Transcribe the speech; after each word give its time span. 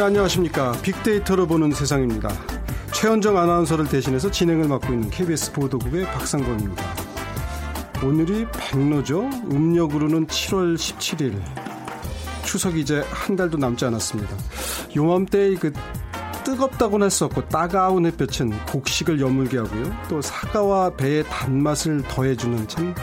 네, 0.00 0.04
안녕하십니까. 0.06 0.72
빅데이터로 0.80 1.46
보는 1.46 1.72
세상입니다. 1.72 2.30
최현정 2.94 3.36
아나운서를 3.36 3.86
대신해서 3.86 4.30
진행을 4.30 4.66
맡고 4.66 4.94
있는 4.94 5.10
KBS 5.10 5.52
보도국의 5.52 6.06
박상범입니다. 6.06 6.82
오늘이 8.02 8.46
백로죠. 8.50 9.28
음력으로는 9.52 10.26
7월 10.26 10.76
17일. 10.76 11.38
추석이 12.46 12.80
이제 12.80 13.04
한 13.10 13.36
달도 13.36 13.58
남지 13.58 13.84
않았습니다. 13.84 14.34
요맘때의 14.96 15.56
그 15.56 15.70
뜨겁다고는 16.44 17.04
할 17.04 17.10
수 17.10 17.26
없고 17.26 17.48
따가운 17.48 18.06
햇볕은 18.06 18.58
곡식을 18.68 19.20
여물게 19.20 19.58
하고요. 19.58 19.94
또 20.08 20.22
사과와 20.22 20.96
배의 20.96 21.24
단맛을 21.24 22.04
더해주는 22.08 22.68
참 22.68 22.94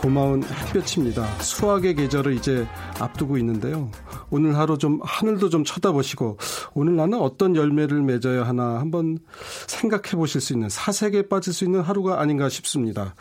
고마운 0.00 0.42
햇볕입니다. 0.44 1.26
수확의 1.42 1.94
계절을 1.94 2.32
이제 2.36 2.66
앞두고 2.98 3.36
있는데요. 3.36 3.90
오늘 4.30 4.56
하루 4.56 4.78
좀 4.78 5.00
하늘도 5.02 5.48
좀 5.48 5.64
쳐다보시고 5.64 6.38
오늘 6.74 6.96
나는 6.96 7.18
어떤 7.20 7.56
열매를 7.56 8.02
맺어야 8.02 8.46
하나 8.46 8.78
한번 8.80 9.18
생각해 9.66 10.12
보실 10.12 10.40
수 10.40 10.52
있는 10.52 10.68
사색에 10.68 11.28
빠질 11.28 11.52
수 11.52 11.64
있는 11.64 11.80
하루가 11.80 12.20
아닌가 12.20 12.48
싶습니다. 12.48 13.14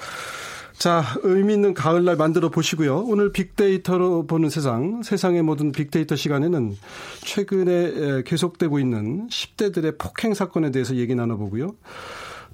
자, 0.77 1.03
의미 1.23 1.55
있는 1.55 1.73
가을날 1.73 2.17
만들어 2.17 2.49
보시고요. 2.49 2.99
오늘 3.07 3.31
빅데이터로 3.31 4.27
보는 4.27 4.51
세상, 4.51 5.01
세상의 5.01 5.41
모든 5.41 5.71
빅데이터 5.71 6.15
시간에는 6.15 6.75
최근에 7.23 8.21
계속되고 8.23 8.77
있는 8.77 9.27
10대들의 9.27 9.97
폭행 9.97 10.35
사건에 10.35 10.69
대해서 10.69 10.95
얘기 10.95 11.15
나눠보고요. 11.15 11.73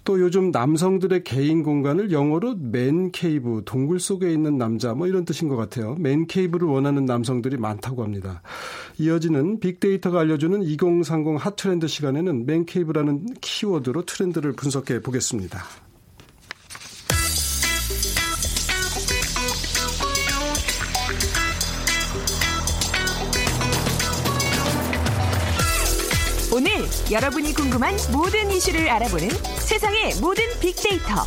또 0.03 0.19
요즘 0.19 0.51
남성들의 0.51 1.23
개인 1.23 1.63
공간을 1.63 2.11
영어로 2.11 2.55
맨 2.59 3.11
케이브, 3.11 3.61
동굴 3.65 3.99
속에 3.99 4.31
있는 4.31 4.57
남자, 4.57 4.93
뭐 4.93 5.07
이런 5.07 5.23
뜻인 5.23 5.47
것 5.47 5.55
같아요. 5.55 5.95
맨 5.95 6.27
케이브를 6.27 6.67
원하는 6.67 7.05
남성들이 7.05 7.57
많다고 7.57 8.03
합니다. 8.03 8.41
이어지는 8.97 9.59
빅데이터가 9.59 10.21
알려주는 10.21 10.61
2030 10.63 11.37
핫트렌드 11.37 11.87
시간에는 11.87 12.45
맨 12.45 12.65
케이브라는 12.65 13.27
키워드로 13.39 14.05
트렌드를 14.05 14.53
분석해 14.53 15.01
보겠습니다. 15.01 15.63
여러분이 27.13 27.53
궁금한 27.53 27.95
모든 28.11 28.49
이슈를 28.49 28.89
알아보는 28.89 29.29
세상의 29.59 30.15
모든 30.19 30.45
빅데이터. 30.59 31.21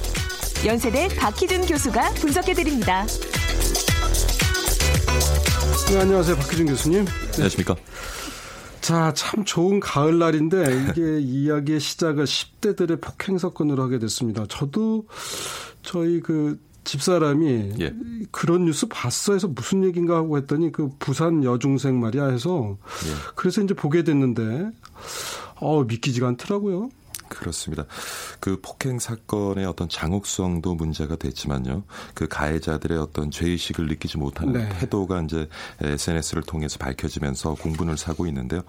연세대 0.66 1.06
박희준 1.16 1.64
교수가 1.64 2.10
분석해드립니다. 2.14 3.06
네, 5.92 6.00
안녕하세요. 6.00 6.34
박희준 6.38 6.66
교수님. 6.66 7.04
네. 7.04 7.10
안녕하십니까. 7.34 7.76
자, 8.80 9.12
참 9.14 9.44
좋은 9.44 9.78
가을날인데 9.78 10.90
이게 10.90 11.20
이야기의 11.22 11.78
시작을 11.78 12.24
10대들의 12.24 13.00
폭행 13.00 13.38
사건으로 13.38 13.84
하게 13.84 14.00
됐습니다. 14.00 14.44
저도 14.48 15.06
저희 15.82 16.18
그 16.18 16.58
집사람이 16.82 17.74
예. 17.78 17.94
그런 18.32 18.64
뉴스 18.64 18.86
봤어 18.88 19.34
해서 19.34 19.46
무슨 19.46 19.84
얘기인가 19.84 20.16
하고 20.16 20.36
했더니 20.36 20.72
그 20.72 20.90
부산 20.98 21.44
여중생 21.44 22.00
말이야 22.00 22.26
해서 22.26 22.76
예. 23.06 23.12
그래서 23.36 23.62
이제 23.62 23.72
보게 23.74 24.02
됐는데 24.02 24.70
어 25.60 25.84
믿기지가 25.84 26.28
않더라고요. 26.28 26.90
그렇습니다. 27.28 27.84
그 28.40 28.60
폭행 28.60 28.98
사건의 28.98 29.66
어떤 29.66 29.88
장혹성도 29.88 30.74
문제가 30.74 31.16
됐지만요. 31.16 31.84
그 32.14 32.28
가해자들의 32.28 32.98
어떤 32.98 33.30
죄의식을 33.30 33.86
느끼지 33.86 34.18
못하는 34.18 34.52
네. 34.52 34.68
태도가 34.78 35.22
이제 35.22 35.48
SNS를 35.80 36.42
통해서 36.42 36.78
밝혀지면서 36.78 37.54
공분을 37.54 37.96
사고 37.96 38.26
있는데요. 38.26 38.62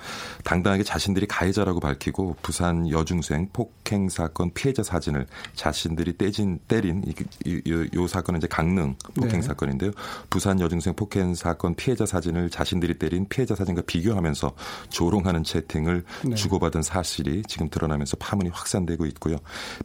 당당하게 0.43 0.83
자신들이 0.83 1.27
가해자라고 1.27 1.79
밝히고 1.79 2.37
부산 2.41 2.89
여중생 2.89 3.49
폭행 3.53 4.09
사건 4.09 4.51
피해자 4.53 4.83
사진을 4.83 5.27
자신들이 5.55 6.17
떼진 6.17 6.59
때린 6.67 7.03
이, 7.05 7.13
이, 7.45 7.61
이, 7.65 7.89
요 7.95 8.07
사건은 8.07 8.39
이제 8.39 8.47
강릉 8.47 8.95
폭행 9.15 9.41
네. 9.41 9.41
사건인데요. 9.41 9.91
부산 10.29 10.59
여중생 10.59 10.95
폭행 10.95 11.35
사건 11.35 11.75
피해자 11.75 12.05
사진을 12.05 12.49
자신들이 12.49 12.97
때린 12.99 13.27
피해자 13.29 13.55
사진과 13.55 13.83
비교하면서 13.85 14.53
조롱하는 14.89 15.43
채팅을 15.43 16.03
네. 16.25 16.35
주고받은 16.35 16.81
사실이 16.81 17.43
지금 17.47 17.69
드러나면서 17.69 18.17
파문이 18.17 18.46
확산되고 18.53 19.05
있고요. 19.07 19.37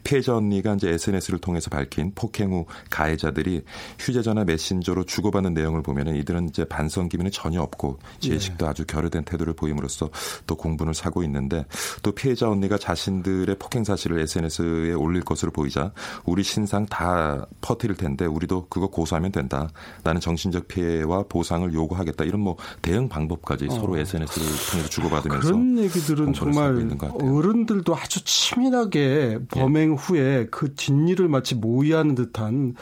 피해자 0.04 0.36
언니가 0.36 0.74
이제 0.74 0.90
SNS를 0.90 1.38
통해서 1.38 1.70
밝힌 1.70 2.12
폭행 2.14 2.52
후 2.52 2.66
가해자들이 2.90 3.62
휴대전화 3.98 4.44
메신저로 4.44 5.04
주고받는 5.04 5.54
내용을 5.54 5.82
보면은 5.82 6.16
이들은 6.16 6.48
이제 6.48 6.64
반성 6.64 7.08
기미는 7.08 7.30
전혀 7.30 7.60
없고 7.62 7.98
제식도 8.20 8.64
네. 8.64 8.70
아주 8.70 8.84
결여된 8.86 9.24
태도를 9.24 9.54
보임으로써 9.54 10.10
또 10.46 10.56
공분을 10.56 10.94
사고 10.94 11.22
있는데 11.24 11.64
또 12.02 12.12
피해자 12.12 12.48
언니가 12.48 12.78
자신들의 12.78 13.56
폭행 13.58 13.84
사실을 13.84 14.20
SNS에 14.20 14.92
올릴 14.92 15.22
것으로 15.22 15.50
보이자 15.50 15.92
우리 16.24 16.42
신상 16.42 16.86
다 16.86 17.46
퍼뜨릴 17.60 17.96
텐데 17.96 18.26
우리도 18.26 18.66
그거 18.68 18.86
고소하면 18.88 19.32
된다. 19.32 19.68
나는 20.02 20.20
정신적 20.20 20.68
피해와 20.68 21.24
보상을 21.28 21.72
요구하겠다. 21.72 22.24
이런 22.24 22.40
뭐 22.40 22.56
대응 22.80 23.08
방법까지 23.08 23.66
어. 23.70 23.74
서로 23.74 23.98
SNS를 23.98 24.46
통해서 24.70 24.88
주고받으면서 24.88 25.48
그런 25.48 25.78
얘기들은 25.78 26.32
정말 26.32 26.72
어른들도 27.20 27.96
아주 27.96 28.22
치 28.24 28.51
밀하게 28.58 29.38
범행 29.48 29.92
예. 29.92 29.96
후에 29.96 30.46
그 30.50 30.74
뒷일을 30.74 31.28
마치 31.28 31.54
모의하는 31.54 32.14
듯한 32.14 32.74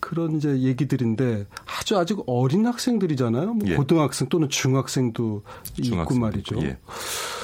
그런 0.00 0.36
이제 0.36 0.60
얘기들인데 0.60 1.46
아주 1.66 1.98
아직 1.98 2.18
어린 2.26 2.66
학생들이잖아요. 2.66 3.54
뭐 3.54 3.68
예. 3.68 3.76
고등학생 3.76 4.28
또는 4.28 4.48
중학생도 4.48 5.42
중학생. 5.82 6.00
있고 6.00 6.14
말이죠. 6.14 6.62
예. 6.62 6.78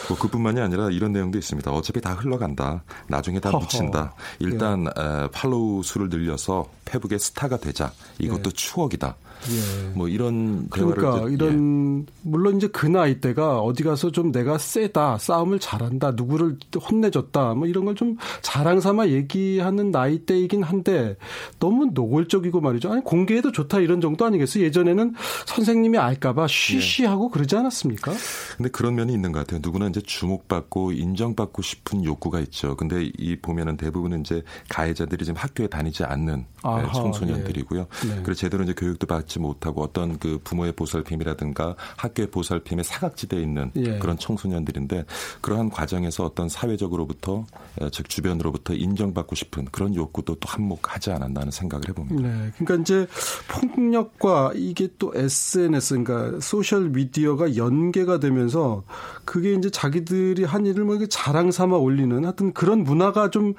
뭐 0.08 0.18
그뿐만이 0.18 0.60
아니라 0.60 0.90
이런 0.90 1.12
내용도 1.12 1.38
있습니다. 1.38 1.70
어차피 1.70 2.00
다 2.00 2.14
흘러간다. 2.14 2.82
나중에 3.08 3.40
다 3.40 3.50
허허. 3.50 3.60
묻힌다. 3.60 4.14
일단 4.40 4.86
예. 4.86 5.28
팔로우 5.32 5.82
수를 5.82 6.08
늘려서 6.08 6.68
페북의 6.84 7.18
스타가 7.18 7.56
되자. 7.56 7.92
이것도 8.18 8.50
예. 8.50 8.52
추억이다. 8.52 9.16
예. 9.50 9.90
뭐 9.94 10.08
이런 10.08 10.68
그러니까 10.68 11.28
이런 11.28 12.06
예. 12.08 12.12
물론 12.22 12.56
이제 12.56 12.66
그 12.66 12.86
나이 12.86 13.20
때가 13.20 13.60
어디 13.60 13.84
가서 13.84 14.10
좀 14.10 14.32
내가 14.32 14.58
세다 14.58 15.18
싸움을 15.18 15.60
잘한다 15.60 16.12
누구를 16.12 16.56
혼내줬다 16.90 17.54
뭐 17.54 17.66
이런 17.68 17.84
걸 17.84 18.00
좀 18.00 18.16
자랑 18.40 18.80
삼아 18.80 19.08
얘기하는 19.08 19.90
나이 19.90 20.20
때이긴 20.20 20.62
한데 20.62 21.16
너무 21.58 21.90
노골적이고 21.92 22.60
말이죠 22.60 22.90
아니 22.92 23.02
공개해도 23.04 23.52
좋다 23.52 23.80
이런 23.80 24.00
정도 24.00 24.24
아니겠어요 24.24 24.64
예전에는 24.64 25.14
선생님이 25.46 25.98
알까봐 25.98 26.46
쉬쉬하고 26.46 27.26
예. 27.26 27.34
그러지 27.34 27.56
않았습니까? 27.56 28.12
근데 28.56 28.70
그런 28.70 28.94
면이 28.94 29.12
있는 29.12 29.32
것 29.32 29.40
같아요 29.40 29.60
누구나 29.62 29.88
이제 29.88 30.00
주목받고 30.00 30.92
인정받고 30.92 31.60
싶은 31.60 32.04
욕구가 32.04 32.40
있죠 32.40 32.76
근데 32.76 33.10
이 33.18 33.36
보면은 33.36 33.76
대부분은 33.76 34.20
이제 34.20 34.42
가해자들이 34.70 35.24
지금 35.24 35.36
학교에 35.38 35.66
다니지 35.66 36.04
않는 36.04 36.46
아하, 36.62 36.90
청소년들이고요 36.92 37.80
예. 38.04 38.08
네. 38.08 38.14
그리고 38.16 38.34
제대로 38.34 38.64
이제 38.64 38.72
교육도 38.72 39.06
받 39.06 39.28
받지 39.30 39.38
못하고 39.38 39.82
어떤 39.82 40.18
그 40.18 40.40
부모의 40.42 40.72
보살핌이라든가 40.72 41.76
학교의 41.96 42.30
보살핌에 42.30 42.82
사각지대에 42.82 43.40
있는 43.40 43.70
예. 43.76 43.98
그런 43.98 44.18
청소년들인데 44.18 45.04
그러한 45.40 45.70
과정에서 45.70 46.24
어떤 46.24 46.48
사회적으로부터 46.48 47.46
즉 47.92 48.08
주변으로부터 48.08 48.74
인정받고 48.74 49.36
싶은 49.36 49.66
그런 49.66 49.94
욕구도 49.94 50.34
또 50.34 50.48
한몫하지 50.48 51.12
않았나 51.12 51.42
하는 51.42 51.52
생각을 51.52 51.88
해봅니다. 51.88 52.28
네, 52.28 52.50
그러니까 52.58 52.82
이제 52.82 53.06
폭력과 53.48 54.52
이게 54.56 54.88
또 54.98 55.12
SNS 55.14 56.02
그러니까 56.02 56.40
소셜 56.40 56.90
미디어가 56.90 57.56
연계가 57.56 58.18
되면서 58.18 58.82
그게 59.24 59.54
이제 59.54 59.70
자기들이 59.70 60.44
한 60.44 60.66
일을 60.66 60.84
뭐 60.84 60.98
자랑 61.06 61.52
삼아 61.52 61.76
올리는 61.76 62.24
하여튼 62.24 62.52
그런 62.52 62.82
문화가 62.82 63.30
좀 63.30 63.54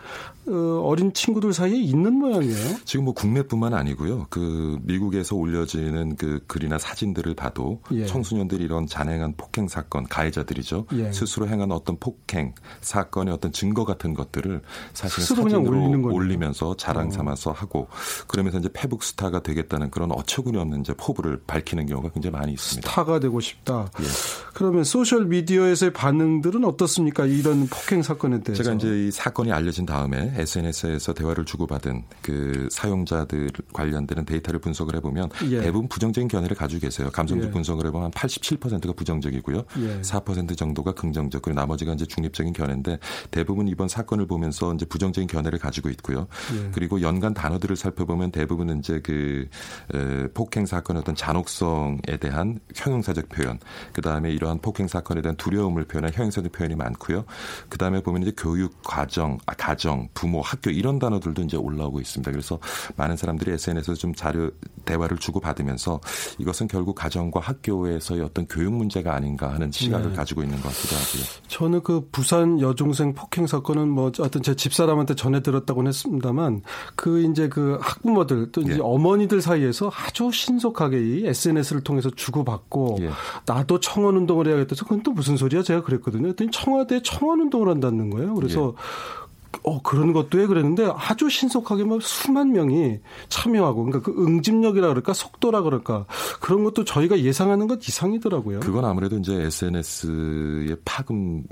어, 0.47 0.81
어린 0.83 1.13
친구들 1.13 1.53
사이에 1.53 1.79
있는 1.79 2.13
모양이에요. 2.13 2.77
지금 2.83 3.05
뭐 3.05 3.13
국내뿐만 3.13 3.73
아니고요. 3.73 4.27
그 4.29 4.79
미국에서 4.83 5.35
올려 5.35 5.60
지는 5.65 6.15
그 6.15 6.41
글이나 6.47 6.77
사진들을 6.77 7.35
봐도 7.35 7.81
예. 7.91 8.05
청소년들이 8.05 8.63
이런 8.63 8.87
잔행한 8.87 9.33
폭행 9.37 9.67
사건 9.67 10.05
가해자들이죠. 10.07 10.87
예. 10.93 11.11
스스로 11.11 11.47
행한 11.47 11.71
어떤 11.71 11.97
폭행 11.97 12.53
사건의 12.81 13.33
어떤 13.33 13.51
증거 13.51 13.85
같은 13.85 14.13
것들을 14.13 14.61
사실 14.93 15.23
사진으로 15.23 16.13
올리면서 16.13 16.75
자랑 16.77 17.07
어. 17.07 17.11
삼아서 17.11 17.51
어. 17.51 17.53
하고 17.53 17.87
그러면서 18.27 18.59
이제 18.59 18.69
페북 18.73 19.03
스타가 19.03 19.41
되겠다는 19.41 19.91
그런 19.91 20.11
어처구니 20.11 20.57
없는 20.57 20.81
이제 20.81 20.93
포부를 20.93 21.41
밝히는 21.47 21.85
경우가 21.85 22.09
굉장히 22.09 22.37
많이 22.37 22.53
있습니다. 22.53 22.89
스타가 22.89 23.19
되고 23.19 23.39
싶다. 23.39 23.89
예. 23.99 24.05
그러면 24.53 24.83
소셜 24.83 25.25
미디어에서의 25.25 25.93
반응들은 25.93 26.65
어떻습니까? 26.65 27.25
이런 27.25 27.67
폭행 27.67 28.01
사건에 28.01 28.41
대해서. 28.41 28.63
제가 28.63 28.75
이제 28.75 29.07
이 29.07 29.11
사건이 29.11 29.51
알려진 29.51 29.85
다음에 29.85 30.33
SNS에서 30.35 31.13
대화를 31.13 31.45
주고받은 31.45 32.03
그 32.21 32.67
사용자들 32.71 33.49
관련되는 33.73 34.25
데이터를 34.25 34.59
분석을 34.59 34.95
해보면 34.97 35.29
예. 35.51 35.61
대부분 35.61 35.87
부정적인 35.87 36.27
견해를 36.27 36.55
가지고 36.55 36.81
계세요. 36.81 37.09
감정적 37.11 37.49
예. 37.49 37.51
분석을 37.51 37.85
해보면 37.87 38.05
한 38.05 38.11
87%가 38.11 38.93
부정적이고요. 38.93 39.63
예. 39.79 40.01
4% 40.01 40.57
정도가 40.57 40.93
긍정적 40.93 41.41
그리고 41.41 41.59
나머지가 41.59 41.93
이제 41.93 42.05
중립적인 42.05 42.53
견해인데 42.53 42.99
대부분 43.29 43.67
이번 43.67 43.87
사건을 43.87 44.27
보면서 44.27 44.73
이제 44.73 44.85
부정적인 44.85 45.27
견해를 45.27 45.59
가지고 45.59 45.89
있고요. 45.89 46.27
예. 46.55 46.71
그리고 46.71 47.01
연간 47.01 47.33
단어들을 47.33 47.75
살펴보면 47.75 48.31
대부분은 48.31 48.79
이제 48.79 48.99
그 49.01 49.47
에, 49.93 50.27
폭행 50.33 50.65
사건의 50.65 51.01
어떤 51.01 51.15
잔혹성에 51.15 52.17
대한 52.19 52.59
형용사적 52.75 53.29
표현, 53.29 53.59
그 53.93 54.01
다음에 54.01 54.31
이러한 54.31 54.59
폭행 54.59 54.87
사건에 54.87 55.21
대한 55.21 55.35
두려움을 55.35 55.85
표현한 55.85 56.13
형용사적 56.13 56.51
표현이 56.51 56.75
많고요. 56.75 57.25
그 57.69 57.77
다음에 57.77 58.01
보면 58.01 58.23
이제 58.23 58.33
교육 58.37 58.81
과정, 58.83 59.37
아, 59.45 59.53
가정, 59.53 60.07
부모, 60.13 60.41
학교 60.41 60.69
이런 60.69 60.99
단어들도 60.99 61.41
이제 61.43 61.57
올라오고 61.57 61.99
있습니다. 61.99 62.31
그래서 62.31 62.59
많은 62.95 63.17
사람들이 63.17 63.51
SNS에서 63.51 63.95
좀 63.95 64.13
자료 64.13 64.51
대화를 64.85 65.17
주고 65.17 65.39
받으면서 65.41 65.99
이것은 66.37 66.67
결국 66.67 66.95
가정과 66.95 67.39
학교에서의 67.41 68.21
어떤 68.21 68.47
교육 68.47 68.73
문제가 68.73 69.13
아닌가 69.13 69.51
하는 69.53 69.71
시각을 69.71 70.11
네. 70.11 70.15
가지고 70.15 70.43
있는 70.43 70.61
것 70.61 70.69
같기도 70.69 70.95
하고요. 70.95 71.23
저는 71.47 71.83
그 71.83 72.07
부산 72.11 72.61
여중생 72.61 73.13
폭행 73.13 73.47
사건은 73.47 73.89
뭐 73.89 74.11
어떤 74.19 74.41
제 74.41 74.55
집사람한테 74.55 75.15
전해 75.15 75.41
들었다고는 75.41 75.89
했습니다만 75.89 76.61
그 76.95 77.23
이제 77.23 77.49
그 77.49 77.77
학부모들 77.81 78.51
또 78.51 78.61
이제 78.61 78.75
예. 78.75 78.79
어머니들 78.81 79.41
사이에서 79.41 79.91
아주 79.93 80.31
신속하게 80.31 80.99
이 80.99 81.27
SNS를 81.27 81.81
통해서 81.83 82.09
주고받고 82.09 82.99
예. 83.01 83.09
나도 83.45 83.79
청원 83.79 84.15
운동을 84.17 84.47
해야겠다. 84.47 84.75
그건 84.75 85.03
또 85.03 85.11
무슨 85.11 85.37
소리야? 85.37 85.63
제가 85.63 85.81
그랬거든요. 85.83 86.23
그랬더니 86.23 86.51
청와대 86.51 87.01
청원 87.03 87.41
운동을 87.41 87.69
한다는 87.69 88.09
거예요. 88.09 88.35
그래서 88.35 88.73
예. 88.77 89.20
어, 89.63 89.81
그런 89.81 90.13
것도 90.13 90.39
해 90.39 90.47
그랬는데 90.47 90.89
아주 90.95 91.29
신속하게 91.29 91.83
막 91.83 92.01
수만 92.01 92.51
명이 92.51 92.99
참여하고 93.29 93.85
그러니까 93.85 94.11
그 94.11 94.25
응집력이라 94.25 94.87
그럴까 94.87 95.13
속도라 95.13 95.61
그럴까 95.61 96.05
그런 96.39 96.63
것도 96.63 96.85
저희가 96.85 97.19
예상하는 97.19 97.67
것 97.67 97.87
이상이더라고요. 97.87 98.61
그건 98.61 98.85
아무래도 98.85 99.17
이제 99.17 99.33
SNS의 99.33 100.77
파급 100.85 101.43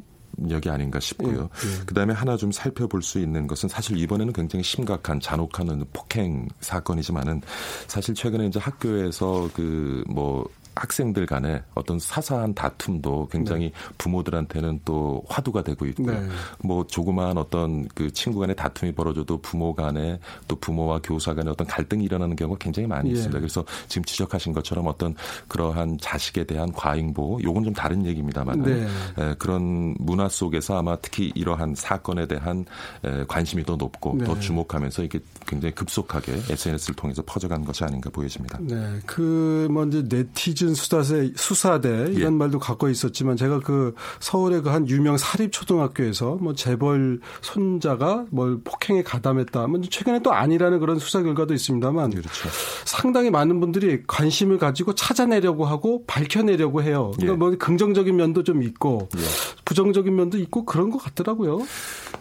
력이 0.41 0.69
아닌가 0.69 1.01
싶고요. 1.01 1.49
예, 1.65 1.81
예. 1.81 1.85
그다음에 1.85 2.13
하나 2.13 2.37
좀 2.37 2.51
살펴볼 2.51 3.01
수 3.01 3.19
있는 3.19 3.45
것은 3.45 3.67
사실 3.67 3.97
이번에는 3.97 4.31
굉장히 4.31 4.63
심각한 4.63 5.19
잔혹한 5.19 5.83
폭행 5.91 6.47
사건이지만은 6.61 7.41
사실 7.87 8.15
최근에 8.15 8.47
이제 8.47 8.59
학교에서 8.59 9.49
그 9.53 10.03
뭐 10.07 10.47
학생들 10.75 11.25
간에 11.25 11.61
어떤 11.75 11.99
사사한 11.99 12.53
다툼도 12.53 13.27
굉장히 13.31 13.65
네. 13.65 13.73
부모들한테는 13.97 14.81
또 14.85 15.23
화두가 15.27 15.63
되고 15.63 15.85
있고요. 15.87 16.19
네. 16.19 16.27
뭐 16.63 16.85
조그마한 16.87 17.37
어떤 17.37 17.87
그 17.89 18.11
친구 18.11 18.39
간의 18.39 18.55
다툼이 18.55 18.93
벌어져도 18.93 19.39
부모 19.41 19.73
간에 19.73 20.19
또 20.47 20.55
부모와 20.55 20.99
교사 21.03 21.33
간에 21.33 21.49
어떤 21.49 21.67
갈등이 21.67 22.03
일어나는 22.03 22.35
경우가 22.35 22.59
굉장히 22.59 22.87
많이 22.87 23.09
예. 23.09 23.13
있습니다. 23.13 23.39
그래서 23.39 23.63
지금 23.87 24.03
지적하신 24.05 24.53
것처럼 24.53 24.87
어떤 24.87 25.15
그러한 25.47 25.97
자식에 25.99 26.45
대한 26.45 26.71
과잉보, 26.71 27.41
요건 27.43 27.63
좀 27.63 27.73
다른 27.73 28.05
얘기입니다만 28.05 28.63
네. 28.63 28.87
에, 29.17 29.35
그런 29.37 29.95
문화 29.99 30.29
속에서 30.29 30.77
아마 30.77 30.95
특히 30.97 31.31
이러한 31.35 31.75
사건에 31.75 32.27
대한 32.27 32.65
에, 33.03 33.25
관심이 33.27 33.63
더 33.63 33.75
높고 33.75 34.15
네. 34.17 34.25
더 34.25 34.39
주목하면서 34.39 35.03
이게 35.03 35.19
굉장히 35.45 35.73
급속하게 35.75 36.33
SNS를 36.49 36.95
통해서 36.95 37.21
퍼져간 37.25 37.65
것이 37.65 37.83
아닌가 37.83 38.09
보여집니다. 38.09 38.59
네, 38.61 38.99
그 39.05 39.67
먼저 39.69 40.01
네티즌 40.01 40.68
이준 40.69 40.75
수사대 40.75 41.31
수사대 41.35 41.89
이런 42.11 42.33
예. 42.33 42.37
말도 42.37 42.59
갖고 42.59 42.89
있었지만 42.89 43.35
제가 43.35 43.59
그 43.59 43.93
서울의 44.19 44.61
그 44.61 44.69
한 44.69 44.87
유명 44.87 45.17
사립 45.17 45.51
초등학교에서 45.51 46.35
뭐 46.35 46.53
재벌 46.53 47.19
손자가 47.41 48.25
뭘 48.29 48.59
폭행에 48.63 49.01
가담했다. 49.01 49.65
뭐 49.65 49.81
최근에 49.81 50.21
또 50.21 50.31
아니라는 50.31 50.79
그런 50.79 50.99
수사 50.99 51.23
결과도 51.23 51.55
있습니다만 51.55 52.11
그렇죠. 52.11 52.49
상당히 52.85 53.31
많은 53.31 53.59
분들이 53.59 54.03
관심을 54.05 54.59
가지고 54.59 54.93
찾아내려고 54.93 55.65
하고 55.65 56.03
밝혀내려고 56.05 56.83
해요. 56.83 57.11
그러니까 57.15 57.33
예. 57.33 57.37
뭐 57.37 57.57
긍정적인 57.57 58.15
면도 58.15 58.43
좀 58.43 58.61
있고 58.61 59.09
예. 59.17 59.21
부정적인 59.65 60.15
면도 60.15 60.37
있고 60.37 60.65
그런 60.65 60.91
것 60.91 60.99
같더라고요. 60.99 61.65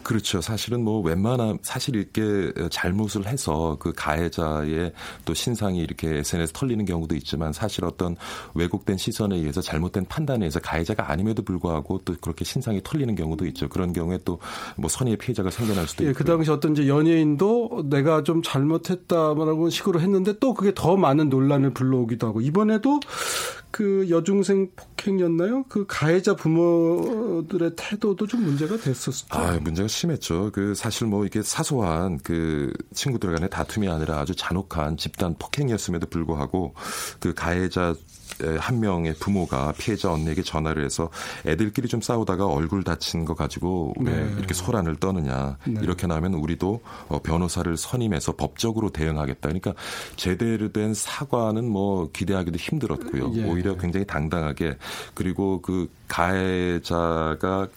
그렇죠. 0.01 0.41
사실은 0.41 0.83
뭐 0.83 1.01
웬만한 1.01 1.59
사실 1.61 1.95
이렇게 1.95 2.51
잘못을 2.71 3.27
해서 3.27 3.77
그 3.79 3.93
가해자의 3.95 4.93
또 5.25 5.33
신상이 5.35 5.79
이렇게 5.79 6.17
SNS 6.17 6.53
털리는 6.53 6.83
경우도 6.85 7.15
있지만 7.15 7.53
사실 7.53 7.85
어떤 7.85 8.15
왜곡된 8.53 8.97
시선에 8.97 9.35
의해서 9.35 9.61
잘못된 9.61 10.05
판단에 10.05 10.45
의해서 10.45 10.59
가해자가 10.59 11.11
아님에도 11.11 11.43
불구하고 11.43 12.01
또 12.05 12.15
그렇게 12.21 12.45
신상이 12.45 12.81
털리는 12.83 13.15
경우도 13.15 13.45
있죠. 13.47 13.69
그런 13.69 13.93
경우에 13.93 14.19
또 14.25 14.39
뭐 14.77 14.89
선의의 14.89 15.17
피해자가 15.17 15.49
생겨날 15.49 15.87
수도 15.87 16.05
예, 16.05 16.09
있고. 16.09 16.17
그 16.19 16.23
당시 16.25 16.51
어떤 16.51 16.73
이제 16.73 16.87
연예인도 16.87 17.85
내가 17.89 18.23
좀 18.23 18.41
잘못했다라고 18.41 19.69
식으로 19.69 19.99
했는데 19.99 20.33
또 20.39 20.53
그게 20.53 20.73
더 20.73 20.95
많은 20.97 21.29
논란을 21.29 21.73
불러오기도 21.73 22.27
하고 22.27 22.41
이번에도 22.41 22.99
그 23.71 24.07
여중생 24.09 24.71
폭행이었나요? 24.75 25.63
그 25.69 25.85
가해자 25.87 26.35
부모들의 26.35 27.71
태도도 27.75 28.27
좀 28.27 28.43
문제가 28.43 28.77
됐었죠. 28.77 29.27
아, 29.29 29.59
문제가 29.61 29.87
심했죠. 29.87 30.51
그 30.53 30.73
사실 30.73 31.07
뭐 31.07 31.25
이게 31.25 31.41
사소한 31.43 32.19
그 32.23 32.73
친구들 32.93 33.31
간의 33.33 33.49
다툼이 33.49 33.87
아니라 33.87 34.19
아주 34.19 34.35
잔혹한 34.35 34.97
집단 34.97 35.35
폭행이었음에도 35.37 36.07
불구하고 36.07 36.73
그 37.19 37.33
가해자 37.33 37.93
한 38.59 38.79
명의 38.79 39.13
부모가 39.15 39.73
피해자 39.77 40.11
언니에게 40.11 40.43
전화를 40.43 40.85
해서 40.85 41.09
애들끼리 41.45 41.87
좀 41.87 42.01
싸우다가 42.01 42.45
얼굴 42.47 42.83
다친 42.83 43.25
거 43.25 43.33
가지고 43.35 43.93
왜 43.99 44.11
네. 44.11 44.33
이렇게 44.37 44.53
소란을 44.53 44.95
떠느냐 44.97 45.57
네. 45.67 45.79
이렇게 45.81 46.07
나면 46.07 46.35
우리도 46.35 46.81
어, 47.09 47.19
변호사를 47.19 47.75
선임해서 47.75 48.35
법적으로 48.37 48.91
대응하겠다. 48.91 49.41
그러니까 49.41 49.73
제대로 50.15 50.71
된 50.71 50.93
사과는 50.93 51.67
뭐 51.69 52.09
기대하기도 52.11 52.57
힘들었고요. 52.57 53.31
예. 53.35 53.43
오히려 53.59 53.77
굉장히 53.77 54.05
당당하게 54.05 54.77
그리고 55.13 55.61
그 55.61 55.89
가해자가 56.07 57.67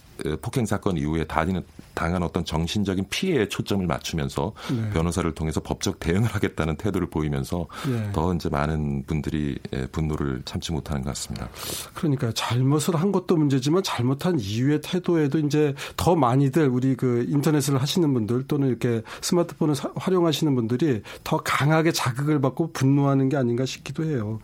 폭행 0.41 0.65
사건 0.65 0.97
이후에 0.97 1.25
다니는 1.25 1.63
당한 1.93 2.23
어떤 2.23 2.45
정신적인 2.45 3.05
피해에 3.09 3.47
초점을 3.47 3.85
맞추면서 3.85 4.53
네. 4.71 4.89
변호사를 4.91 5.29
통해서 5.33 5.59
법적 5.59 5.99
대응을 5.99 6.29
하겠다는 6.29 6.77
태도를 6.77 7.09
보이면서 7.09 7.67
네. 7.87 8.11
더 8.13 8.33
이제 8.33 8.49
많은 8.49 9.03
분들이 9.05 9.57
예, 9.73 9.87
분노를 9.87 10.41
참지 10.45 10.71
못하는 10.71 11.03
것 11.03 11.09
같습니다. 11.09 11.49
그러니까 11.93 12.31
잘못을 12.33 12.95
한 12.95 13.11
것도 13.11 13.35
문제지만 13.35 13.83
잘못한 13.83 14.39
이후의 14.39 14.81
태도에도 14.81 15.39
이제 15.39 15.75
더 15.97 16.15
많이들 16.15 16.67
우리 16.67 16.95
그 16.95 17.25
인터넷을 17.27 17.81
하시는 17.81 18.11
분들 18.13 18.47
또는 18.47 18.69
이렇게 18.69 19.01
스마트폰을 19.21 19.75
사, 19.75 19.91
활용하시는 19.95 20.55
분들이 20.55 21.01
더 21.23 21.37
강하게 21.37 21.91
자극을 21.91 22.41
받고 22.41 22.71
분노하는 22.71 23.29
게 23.29 23.37
아닌가 23.37 23.65
싶기도 23.65 24.03
해요. 24.03 24.39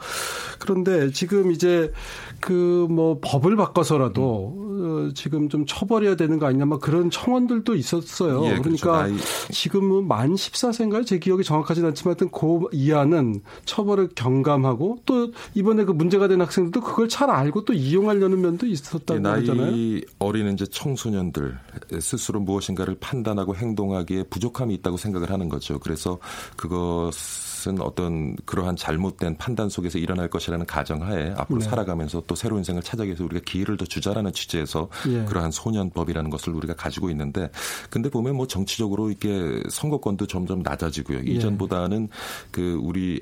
그런데 0.60 1.12
지금 1.12 1.52
이제 1.52 1.92
그 2.40 2.90
뭐 2.90 3.19
법을 3.21 3.56
바꿔서라도 3.56 4.69
음. 4.98 5.14
지금 5.14 5.50
좀 5.50 5.66
처벌해야 5.66 6.16
되는 6.16 6.40
거 6.40 6.46
아니냐 6.46 6.66
막 6.66 6.80
그런 6.80 7.10
청원 7.10 7.40
사건들도 7.50 7.76
있었어요. 7.76 8.46
예, 8.46 8.60
그렇죠. 8.60 8.62
그러니까 8.62 9.04
그렇죠. 9.08 9.54
지금은 9.54 10.08
만 10.08 10.36
14세인가요? 10.36 11.06
제 11.06 11.18
기억이 11.18 11.44
정확하지는 11.44 11.90
않지만 11.90 12.12
하여튼 12.12 12.30
고 12.30 12.69
이하는 12.72 13.42
처벌을 13.66 14.10
경감하고 14.14 15.00
또 15.06 15.31
이번에 15.56 15.86
그 15.86 15.92
문제가 15.92 16.28
된 16.28 16.42
학생들도 16.42 16.81
그걸 16.81 17.10
잘 17.10 17.30
알고 17.30 17.66
또 17.66 17.74
이용하려는 17.74 18.42
면도 18.42 18.68
있었다고 18.68 19.19
예, 19.19 19.30
하잖아요. 19.30 19.72
나이 19.72 20.02
어린 20.19 20.54
이제 20.54 20.66
청소년들 20.66 21.58
스스로 22.00 22.40
무엇인가를 22.40 22.98
판단하고 23.00 23.56
행동하기에 23.56 24.24
부족함이 24.24 24.74
있다고 24.76 24.98
생각을 24.98 25.31
하는 25.31 25.50
거죠. 25.50 25.80
그래서 25.80 26.19
그것 26.56 27.12
것은 27.59 27.81
어떤 27.81 28.35
그러한 28.45 28.75
잘못된 28.78 29.35
판단 29.37 29.69
속에서 29.69 29.99
일어날 29.99 30.30
것이라는 30.30 30.66
가정하에 30.66 31.33
앞으로 31.35 31.59
네. 31.59 31.66
살아가면서 31.66 32.23
또 32.25 32.35
새로운 32.35 32.61
인생을 32.61 32.81
찾아가기 32.81 33.09
위해서 33.09 33.23
우리가 33.25 33.42
기회를 33.45 33.78
더 33.78 33.85
주자라는 33.85 34.31
취지에서 34.31 34.89
예. 35.09 35.25
그러한 35.25 35.51
소년법이라는 35.51 36.30
것을 36.30 36.54
우리가 36.54 36.73
가지고 36.75 37.09
있는데 37.09 37.49
근데 37.89 38.09
보면 38.09 38.35
뭐 38.35 38.47
정치적으로 38.47 39.11
이게 39.11 39.61
선거권도 39.69 40.28
점점 40.28 40.61
낮아지고요. 40.63 41.19
예. 41.19 41.31
이전보다는 41.31 42.07
그 42.51 42.80
우리 42.81 43.19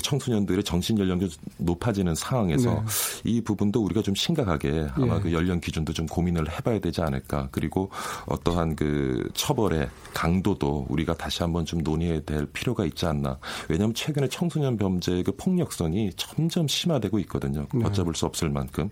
청소년들의 0.00 0.64
정신 0.64 0.98
연령도 0.98 1.28
높아지는 1.58 2.14
상황에서 2.14 2.70
네. 2.70 2.82
이 3.24 3.40
부분도 3.40 3.82
우리가 3.82 4.02
좀 4.02 4.14
심각하게 4.14 4.88
아마 4.94 5.16
예. 5.16 5.20
그 5.20 5.32
연령 5.32 5.60
기준도 5.60 5.92
좀 5.92 6.06
고민을 6.06 6.50
해봐야 6.50 6.78
되지 6.78 7.00
않을까. 7.00 7.48
그리고 7.50 7.90
어떠한 8.26 8.76
그 8.76 9.28
처벌의 9.34 9.88
강도도 10.14 10.86
우리가 10.88 11.14
다시 11.14 11.42
한번 11.42 11.64
좀 11.64 11.80
논의해야 11.80 12.20
될 12.20 12.46
필요가 12.46 12.84
있지 12.84 13.06
않나. 13.06 13.38
왜냐하면 13.68 13.94
최근에 13.94 14.28
청소년 14.28 14.76
범죄의 14.76 15.24
그 15.24 15.32
폭력성이 15.36 16.10
점점 16.16 16.68
심화되고 16.68 17.18
있거든요. 17.20 17.66
네. 17.72 17.82
걷잡을 17.82 18.14
수 18.14 18.26
없을 18.26 18.50
만큼. 18.50 18.90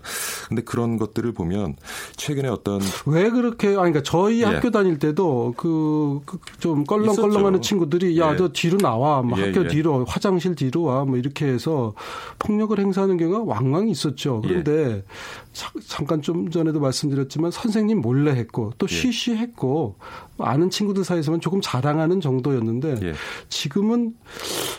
근데 0.48 0.62
그런 0.62 0.96
것들을 0.96 1.32
보면 1.32 1.76
최근에 2.16 2.48
어떤 2.48 2.80
왜 3.06 3.30
그렇게 3.30 3.68
아니 3.68 3.76
그러니까 3.76 4.02
저희 4.02 4.40
예. 4.40 4.44
학교 4.44 4.70
다닐 4.70 4.98
때도 4.98 5.54
그좀 5.56 6.22
그 6.24 6.84
껄렁껄렁하는 6.84 7.62
친구들이 7.62 8.18
야너 8.18 8.44
예. 8.44 8.48
뒤로 8.52 8.78
나와 8.78 9.22
뭐 9.22 9.38
예, 9.38 9.46
학교 9.46 9.64
예. 9.64 9.68
뒤로 9.68 10.04
화장실 10.04 10.54
뒤로 10.54 10.85
들어와 10.86 11.04
뭐 11.04 11.18
이렇게 11.18 11.46
해서 11.46 11.94
폭력을 12.38 12.78
행사하는 12.78 13.16
경우가 13.16 13.42
왕왕 13.44 13.88
있었죠. 13.88 14.40
그런데 14.42 14.72
예. 14.72 15.04
자, 15.52 15.70
잠깐 15.86 16.22
좀 16.22 16.50
전에도 16.50 16.80
말씀드렸지만 16.80 17.50
선생님 17.50 18.00
몰래 18.00 18.30
했고 18.30 18.72
또 18.78 18.86
예. 18.88 18.94
쉬쉬 18.94 19.34
했고 19.34 19.96
아는 20.38 20.70
친구들 20.70 21.04
사이에서만 21.04 21.40
조금 21.40 21.60
자랑하는 21.60 22.20
정도였는데 22.20 23.00
예. 23.02 23.14
지금은 23.48 24.14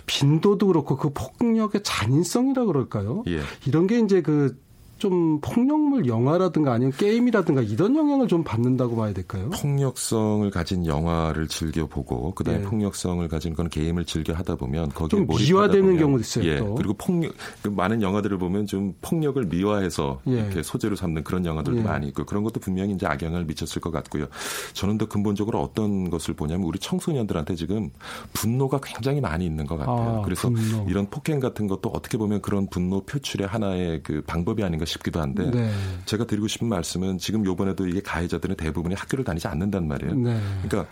빈도도 0.06 0.68
그렇고 0.68 0.96
그 0.96 1.12
폭력의 1.14 1.82
잔인성이라 1.84 2.66
그럴까요? 2.66 3.24
예. 3.28 3.42
이런 3.66 3.86
게 3.88 4.00
이제 4.00 4.22
그 4.22 4.58
좀 4.98 5.40
폭력물 5.42 6.08
영화라든가 6.08 6.74
아니면 6.74 6.92
게임이라든가 6.98 7.62
이런 7.62 7.96
영향을 7.96 8.28
좀 8.28 8.44
받는다고 8.44 8.96
봐야 8.96 9.14
될까요? 9.14 9.50
폭력성을 9.52 10.50
가진 10.50 10.86
영화를 10.86 11.48
즐겨 11.48 11.86
보고 11.86 12.32
그다음에 12.34 12.62
예. 12.62 12.64
폭력성을 12.64 13.28
가진 13.28 13.54
건 13.54 13.70
게임을 13.70 14.06
즐겨 14.06 14.34
하다 14.34 14.56
보면 14.56 14.90
거기에 14.90 15.20
좀 15.20 15.28
미화되는 15.28 15.98
경우도 15.98 16.22
있어요. 16.22 16.46
예. 16.46 16.58
또. 16.58 16.76
그리고 16.76 16.94
폭력 16.96 17.34
그 17.62 17.70
많은 17.70 18.02
영화들을 18.02 18.38
보면 18.38 18.66
좀 18.66 18.96
폭력을 19.02 19.44
미화해서 19.46 20.22
예. 20.28 20.32
이렇게 20.32 20.64
소재로 20.64 20.96
삼는 20.96 21.24
그런 21.24 21.46
영화들도 21.46 21.80
예. 21.80 21.84
많이 21.84 22.08
있고 22.08 22.26
그런 22.26 22.44
것도 22.44 22.60
분명히 22.60 22.94
이제 22.94 23.06
악영향을 23.06 23.46
미쳤을 23.46 23.82
것 23.82 23.92
같고요. 23.92 24.26
저는 24.74 24.98
더 24.98 25.08
근본적으로 25.08 25.62
어떤 25.62 26.10
것을 26.10 26.34
보냐면 26.34 26.66
우리 26.66 26.80
청소년들한테 26.80 27.56
지금 27.56 27.92
분노가 28.34 28.80
굉장히 28.84 29.22
많이 29.22 29.46
있는 29.46 29.68
것 29.68 29.78
같아요. 29.78 30.20
아, 30.20 30.22
그래서 30.24 30.50
분노. 30.50 30.86
이런 30.90 31.08
폭행 31.10 31.40
같은 31.40 31.68
것도 31.68 31.90
어떻게 31.90 32.18
보면 32.18 32.42
그런 32.42 32.68
분노 32.68 33.02
표출의 33.02 33.48
하나의 33.48 34.02
그 34.04 34.24
방법이 34.26 34.64
아닌가 34.64 34.86
싶기도 34.88 35.22
한데 35.22 35.50
네. 35.52 35.72
제가 36.06 36.26
드리고 36.26 36.48
싶은 36.48 36.68
말씀은 36.68 37.18
지금 37.18 37.46
요번에도 37.46 37.88
이게 37.88 38.02
가해자들은 38.02 38.56
대부분이 38.56 38.96
학교를 38.96 39.24
다니지 39.24 39.48
않는단 39.48 39.88
말이에요. 39.88 40.16
네. 40.16 40.40
그러니까 40.64 40.92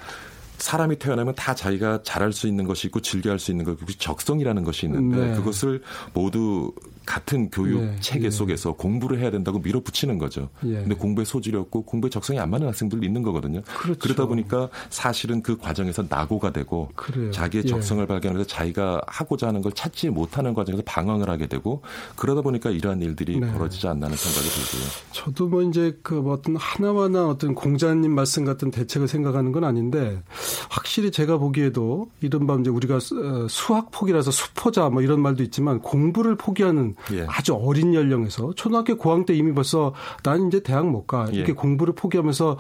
사람이 0.58 1.00
태어나면 1.00 1.36
다 1.36 1.54
자기가 1.54 2.04
잘할 2.04 2.32
수 2.32 2.48
있는 2.48 2.66
것이 2.66 2.88
있고 2.88 3.02
즐겨할 3.02 3.40
수 3.40 3.52
있는 3.52 3.66
것, 3.66 3.80
그것이 3.80 3.98
적성이라는 3.98 4.64
것이 4.64 4.86
있는데 4.86 5.32
네. 5.32 5.36
그것을 5.36 5.82
모두 6.14 6.74
같은 7.06 7.50
교육 7.50 7.82
예, 7.82 7.96
체계 8.00 8.26
예. 8.26 8.30
속에서 8.30 8.74
공부를 8.74 9.20
해야 9.20 9.32
된다고 9.32 9.60
밀어붙이는 9.60 10.18
거죠. 10.18 10.50
예. 10.66 10.76
근데 10.76 10.96
공부에 10.96 11.26
소질이 11.26 11.56
없고 11.58 11.84
공부에 11.84 12.10
적성이 12.10 12.40
안 12.40 12.50
맞는 12.50 12.68
학생들 12.68 13.04
있는 13.04 13.22
거거든요. 13.24 13.62
그렇죠. 13.64 14.00
그러다 14.00 14.26
보니까 14.26 14.70
사실은 14.90 15.42
그 15.42 15.58
과정에서 15.58 16.06
낙오가 16.10 16.52
되고 16.52 16.90
그래요. 16.96 17.32
자기의 17.32 17.64
예. 17.66 17.70
적성을 17.70 18.06
발견해서 18.06 18.46
자기가 18.46 19.02
하고자 19.08 19.48
하는 19.48 19.62
걸 19.62 19.72
찾지 19.72 20.10
못하는 20.10 20.54
과정에서 20.54 20.84
방황을 20.86 21.30
하게 21.30 21.48
되고 21.48 21.82
그러다 22.16 22.42
보니까 22.42 22.70
이러한 22.70 23.02
일들이 23.02 23.40
네. 23.40 23.52
벌어지지 23.52 23.88
않나는 23.88 24.16
생각이 24.16 24.48
들고요. 24.48 24.90
저도 25.12 25.48
뭐 25.48 25.62
이제 25.62 25.98
그 26.02 26.20
어떤 26.32 26.56
하나하나 26.56 27.28
어떤 27.28 27.56
공자님 27.56 28.14
말씀 28.14 28.46
같은 28.46 28.72
대책을 28.72 29.08
생각하는 29.08 29.52
건 29.52 29.64
아닌데 29.64 30.22
확실히 30.70 31.12
제가 31.12 31.38
보기에도 31.38 32.10
이른바 32.22 32.56
이제 32.56 32.70
우리가 32.70 32.96
어, 32.96 33.48
수학 33.50 33.92
포기라서 33.92 34.32
수포자 34.32 34.90
뭐 34.90 35.02
이런 35.02 35.22
말도 35.22 35.44
있지만 35.44 35.80
공부를 35.80 36.36
포기하는 36.36 36.95
예. 37.14 37.26
아주 37.28 37.56
어린 37.56 37.94
연령에서 37.94 38.54
초등학교 38.56 38.98
고학년 38.98 39.26
때 39.26 39.34
이미 39.36 39.54
벌써 39.54 39.94
난 40.24 40.48
이제 40.48 40.62
대학 40.62 40.88
못 40.88 41.06
가. 41.06 41.28
이렇게 41.32 41.52
예. 41.52 41.54
공부를 41.54 41.94
포기하면서 41.96 42.58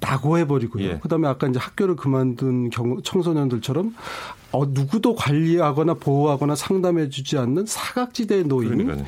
낙오해 0.00 0.46
버리고요. 0.46 0.84
예. 0.84 0.98
그다음에 0.98 1.28
아까 1.28 1.46
이제 1.48 1.58
학교를 1.58 1.96
그만둔 1.96 2.70
경우 2.70 3.02
청소년들처럼 3.02 3.94
어, 4.52 4.66
누구도 4.66 5.14
관리하거나 5.14 5.94
보호하거나 5.94 6.54
상담해 6.54 7.08
주지 7.08 7.38
않는 7.38 7.66
사각지대에 7.66 8.42
놓인 8.42 8.70
그러니까요. 8.70 9.06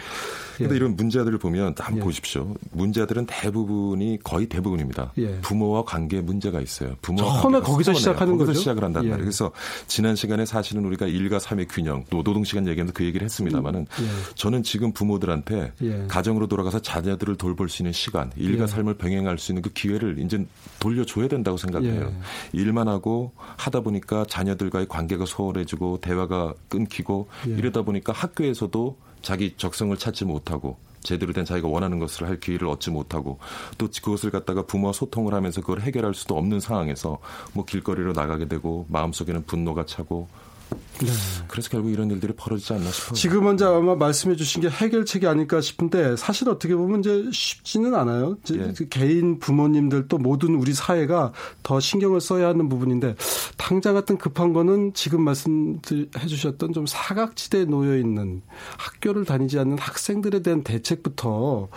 근데 0.63 0.75
예. 0.75 0.77
이런 0.77 0.97
문제들을 0.97 1.39
보면 1.39 1.75
한번 1.79 1.99
예. 1.99 2.01
보십시오. 2.01 2.55
문제들은 2.73 3.27
대부분이 3.27 4.19
거의 4.23 4.47
대부분입니다. 4.47 5.13
예. 5.19 5.41
부모와 5.41 5.85
관계에 5.85 6.21
문제가 6.21 6.61
있어요. 6.61 6.97
부모와 7.03 7.41
처음에 7.43 7.61
거기서 7.61 7.95
시작하는 7.95 8.35
거기서 8.35 8.51
거죠. 8.51 8.59
시작을 8.61 8.85
한단 8.85 9.05
예. 9.05 9.09
말이에요. 9.11 9.25
그래서 9.25 9.51
지난 9.87 10.17
시간에 10.17 10.47
사실은 10.47 10.85
우리가 10.85 11.07
일과 11.07 11.39
삶의 11.39 11.67
균형, 11.69 12.05
또 12.11 12.23
노동 12.23 12.45
시간 12.45 12.67
얘기하면서 12.67 12.93
그 12.95 13.05
얘기를 13.05 13.25
했습니다만은 13.25 13.81
음. 13.81 13.87
예. 14.05 14.35
저는 14.35 14.63
지금 14.63 14.93
부모들한테 14.93 15.73
예. 15.83 16.05
가정으로 16.09 16.47
돌아가서 16.47 16.81
자녀들을 16.81 17.37
돌볼 17.37 17.69
수 17.69 17.83
있는 17.83 17.93
시간, 17.93 18.31
일과 18.37 18.67
삶을 18.67 18.95
병행할 18.95 19.39
수 19.39 19.53
있는 19.53 19.63
그 19.63 19.71
기회를 19.71 20.19
이제 20.19 20.45
돌려줘야 20.79 21.29
된다고 21.29 21.57
생각해요. 21.57 22.13
일만 22.53 22.89
하고 22.89 23.33
하다 23.57 23.81
보니까 23.81 24.25
자녀들과의 24.29 24.87
관계가 24.89 25.27
소홀해지고 25.27 26.01
대화가 26.01 26.55
끊기고 26.69 27.29
이러다 27.47 27.83
보니까 27.83 28.13
학교에서도 28.13 28.97
자기 29.23 29.55
적성을 29.57 29.97
찾지 29.97 30.25
못하고 30.25 30.77
제대로 31.03 31.33
된 31.33 31.45
자기가 31.45 31.69
원하는 31.69 31.99
것을 31.99 32.29
할 32.29 32.39
기회를 32.39 32.69
얻지 32.69 32.91
못하고 32.91 33.39
또 33.77 33.89
그것을 33.89 34.31
갖다가 34.31 34.63
부모와 34.63 34.93
소통을 34.93 35.35
하면서 35.35 35.61
그걸 35.61 35.81
해결할 35.81 36.15
수도 36.15 36.37
없는 36.37 36.61
상황에서 36.61 37.19
뭐 37.55 37.65
길거리로 37.65 38.13
나가게 38.13 38.47
되고 38.47 38.87
마음속에는 38.89 39.45
분노가 39.47 39.85
차고 39.87 40.29
네. 41.01 41.09
그래서 41.49 41.69
결국 41.69 41.91
이런 41.91 42.11
일들이 42.11 42.33
벌어지지 42.33 42.73
않나 42.75 42.91
싶어요. 42.91 43.15
지금 43.15 43.45
먼저 43.45 43.75
아마 43.75 43.95
말씀해 43.95 44.37
주신 44.37 44.63
게 44.63 44.69
해결책이 44.69 45.27
아닐까 45.27 45.61
싶은데 45.61 46.17
사실 46.17 46.49
어떻게 46.49 46.75
보면 46.75 47.01
이제 47.01 47.25
쉽지는 47.33 47.95
않아요. 47.95 48.37
예. 48.53 48.73
그 48.77 48.89
개인 48.89 49.39
부모님들 49.39 50.09
또 50.09 50.19
모든 50.19 50.55
우리 50.55 50.73
사회가 50.75 51.33
더 51.63 51.81
신경을 51.81 52.21
써야 52.21 52.49
하는 52.49 52.69
부분인데 52.69 53.17
당장 53.57 53.95
같은 53.95 54.19
급한 54.19 54.53
거는 54.53 54.93
지금 54.95 55.23
말씀해 55.23 55.81
주셨던 56.29 56.73
좀 56.73 56.87
사각지대에 56.87 57.65
놓여 57.65 57.97
있는 57.97 58.43
학교를 58.77 59.25
다니지 59.25 59.59
않는 59.59 59.79
학생들에 59.79 60.41
대한 60.41 60.63
대책부터 60.63 61.69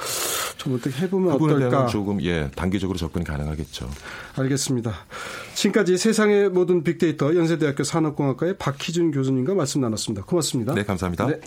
좀 0.57 0.75
어떻게 0.75 0.95
해보면 1.03 1.33
어떨까? 1.33 1.87
조금 1.87 2.21
예 2.23 2.49
단계적으로 2.55 2.97
접근이 2.97 3.25
가능하겠죠. 3.25 3.89
알겠습니다. 4.37 4.93
지금까지 5.53 5.97
세상의 5.97 6.49
모든 6.49 6.83
빅데이터 6.83 7.35
연세대학교 7.35 7.83
산업공학과의 7.83 8.57
박희준 8.57 9.11
교수님과 9.11 9.53
말씀 9.55 9.81
나눴습니다. 9.81 10.25
고맙습니다. 10.25 10.73
네, 10.73 10.83
감사합니다. 10.83 11.27
네. 11.27 11.39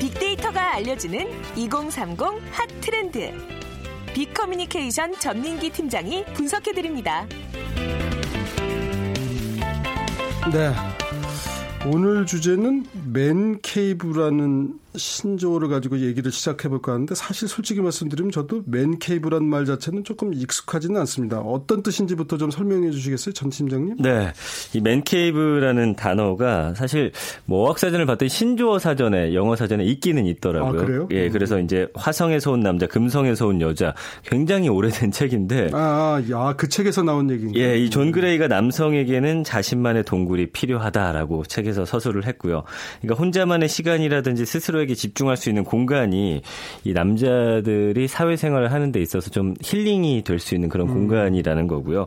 빅데이터가 0.00 0.74
알려주는 0.76 1.26
2030 1.56 2.20
핫 2.50 2.68
트렌드. 2.80 3.32
빅커뮤니케이션 4.14 5.12
전민기 5.18 5.70
팀장이 5.70 6.24
분석해드립니다. 6.34 7.26
네. 10.52 10.72
오늘 11.86 12.26
주제는 12.26 12.84
맨 13.12 13.58
케이브라는 13.62 14.74
신조어를 14.96 15.68
가지고 15.68 16.00
얘기를 16.00 16.32
시작해 16.32 16.68
볼까 16.68 16.92
하는데 16.92 17.14
사실 17.14 17.46
솔직히 17.46 17.80
말씀드리면 17.80 18.32
저도 18.32 18.62
맨 18.66 18.98
케이브란 18.98 19.44
말 19.44 19.64
자체는 19.64 20.02
조금 20.02 20.32
익숙하지는 20.34 20.98
않습니다. 21.02 21.38
어떤 21.38 21.82
뜻인지부터 21.82 22.36
좀 22.38 22.50
설명해 22.50 22.90
주시겠어요, 22.90 23.32
전 23.32 23.50
팀장님? 23.50 23.96
네, 23.98 24.32
이 24.74 24.80
맨 24.80 25.02
케이브라는 25.04 25.94
단어가 25.94 26.74
사실 26.74 27.12
뭐 27.44 27.66
어학사전을 27.66 28.06
봤더니 28.06 28.28
신조어 28.28 28.78
사전에 28.78 29.34
영어 29.34 29.54
사전에 29.56 29.84
있기는 29.84 30.26
있더라고요. 30.26 30.80
아, 30.80 30.84
그래요? 30.84 31.08
예, 31.12 31.28
그래서 31.28 31.60
이제 31.60 31.86
화성에서 31.94 32.52
온 32.52 32.60
남자, 32.60 32.86
금성에서 32.86 33.46
온 33.46 33.60
여자 33.60 33.94
굉장히 34.24 34.68
오래된 34.68 35.12
책인데. 35.12 35.70
아, 35.74 36.20
야, 36.30 36.54
그 36.56 36.68
책에서 36.68 37.02
나온 37.02 37.30
얘기인가요? 37.30 37.62
예, 37.62 37.78
이 37.78 37.88
존 37.90 38.10
그레이가 38.12 38.48
남성에게는 38.48 39.44
자신만의 39.44 40.04
동굴이 40.04 40.46
필요하다라고 40.46 41.44
책에서 41.44 41.84
서술을 41.84 42.26
했고요. 42.26 42.64
그러니까 43.00 43.22
혼자만의 43.22 43.68
시간이라든지 43.68 44.44
스스로의 44.44 44.88
사람에게 44.88 44.94
집중할 44.94 45.36
수 45.36 45.50
있는 45.50 45.64
공간이 45.64 46.42
이 46.84 46.92
남자들이 46.92 48.08
사회생활을 48.08 48.72
하는 48.72 48.90
데 48.90 49.00
있어서 49.00 49.30
좀 49.30 49.54
힐링이 49.62 50.24
될 50.24 50.38
수 50.38 50.54
있는 50.54 50.68
그런 50.68 50.88
음. 50.88 50.94
공간이라는 50.94 51.66
거고요. 51.66 52.06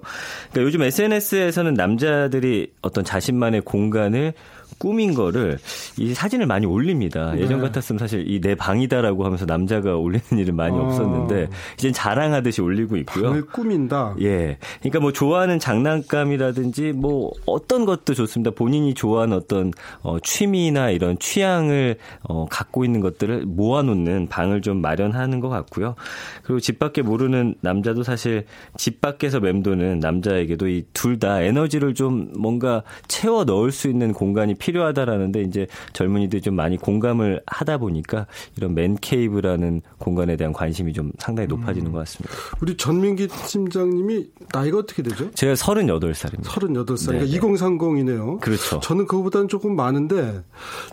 그러니까 0.51 0.61
요즘 0.61 0.81
SNS에서는 0.81 1.73
남자들이 1.73 2.71
어떤 2.81 3.03
자신만의 3.03 3.61
공간을 3.61 4.33
꾸민 4.77 5.13
거를 5.13 5.57
이 5.97 6.13
사진을 6.13 6.45
많이 6.45 6.65
올립니다. 6.65 7.31
네. 7.33 7.41
예전 7.41 7.61
같았으면 7.61 7.99
사실 7.99 8.25
이 8.29 8.41
내 8.41 8.55
방이다라고 8.55 9.23
하면서 9.23 9.45
남자가 9.45 9.95
올리는 9.97 10.23
일은 10.31 10.55
많이 10.55 10.75
아. 10.75 10.81
없었는데 10.81 11.47
이젠 11.75 11.93
자랑하듯이 11.93 12.61
올리고 12.61 12.97
있고요. 12.97 13.25
방을 13.25 13.45
꾸민다. 13.45 14.15
예. 14.21 14.57
그러니까 14.79 14.99
뭐 14.99 15.11
좋아하는 15.11 15.59
장난감이라든지 15.59 16.93
뭐 16.93 17.31
어떤 17.45 17.85
것도 17.85 18.13
좋습니다. 18.13 18.51
본인이 18.51 18.93
좋아하는 18.93 19.37
어떤 19.37 19.71
어 20.01 20.17
취미나 20.23 20.89
이런 20.89 21.17
취향을 21.19 21.97
어 22.23 22.45
갖고 22.49 22.83
있는 22.83 22.99
것들을 23.01 23.45
모아놓는 23.45 24.27
방을 24.27 24.61
좀 24.61 24.81
마련하는 24.81 25.39
것 25.39 25.49
같고요. 25.49 25.95
그리고 26.43 26.59
집 26.59 26.79
밖에 26.79 27.01
모르는 27.01 27.55
남자도 27.61 28.03
사실 28.03 28.45
집 28.77 29.01
밖에서 29.01 29.39
맴도는 29.39 29.99
남자에게도 29.99 30.67
이 30.67 30.83
둘 30.93 31.19
다 31.19 31.41
에너지를 31.41 31.93
좀 31.93 32.31
뭔가 32.37 32.81
채워 33.07 33.43
넣을 33.43 33.71
수 33.71 33.87
있는 33.89 34.11
공간이 34.13 34.55
필요 34.61 34.81
필요하다라는데 34.81 35.41
이제 35.43 35.67
젊은이들이 35.93 36.41
좀 36.41 36.55
많이 36.55 36.77
공감을 36.77 37.41
하다 37.45 37.77
보니까 37.77 38.27
이런 38.57 38.73
맨케이브라는 38.73 39.81
공간에 39.97 40.35
대한 40.35 40.53
관심이 40.53 40.93
좀 40.93 41.11
상당히 41.19 41.47
높아지는 41.47 41.87
음. 41.87 41.91
것 41.93 41.99
같습니다. 41.99 42.33
우리 42.61 42.77
전민기 42.77 43.27
팀장님이 43.27 44.29
나이가 44.53 44.79
어떻게 44.79 45.03
되죠? 45.03 45.31
제가 45.31 45.53
38살입니다. 45.53 46.43
38살. 46.43 47.07
그러니까 47.07 47.39
2030이네요. 47.39 48.39
그렇죠. 48.39 48.79
저는 48.79 49.05
그거보다는 49.07 49.47
조금 49.47 49.75
많은데 49.75 50.41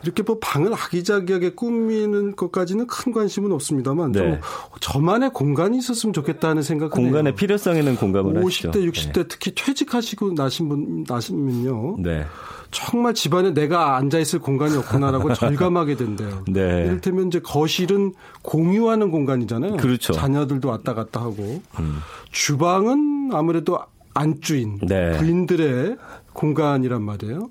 이렇게 0.03 0.23
뭐 0.23 0.39
방을 0.41 0.73
아기자기하게 0.75 1.51
꾸미는 1.51 2.37
것까지는 2.37 2.87
큰 2.87 3.13
관심은 3.13 3.53
없습니다만 3.53 4.13
네. 4.13 4.19
좀 4.19 4.41
저만의 4.81 5.31
공간이 5.31 5.79
있었으면 5.79 6.13
좋겠다는 6.13 6.63
생각은 6.63 6.91
공간의. 6.91 7.35
필요성에는 7.35 7.97
공감을 7.97 8.43
50대, 8.43 8.45
하시죠. 8.45 8.71
60대 8.71 9.15
네. 9.15 9.25
특히 9.29 9.55
퇴직하시고 9.55 10.33
나신 10.35 10.69
분 10.69 11.05
나시면요. 11.07 11.97
네. 12.01 12.25
정말 12.71 13.15
집안에 13.15 13.55
내가 13.55 13.97
앉아 13.97 14.19
있을 14.19 14.39
공간이 14.39 14.77
없구나라고 14.77 15.33
절감하게 15.35 15.97
된대요. 15.97 16.45
네. 16.49 16.85
이를테면 16.87 17.29
이제 17.29 17.41
거실은 17.41 18.13
공유하는 18.43 19.11
공간이잖아요. 19.11 19.77
그렇죠. 19.77 20.13
자녀들도 20.13 20.69
왔다 20.69 20.95
갔다 20.95 21.21
하고 21.21 21.63
음. 21.79 21.99
주방은 22.31 23.31
아무래도 23.33 23.79
안주인 24.15 24.79
네. 24.83 25.13
부인들의 25.13 25.97
공간이란 26.33 27.03
말이에요. 27.03 27.51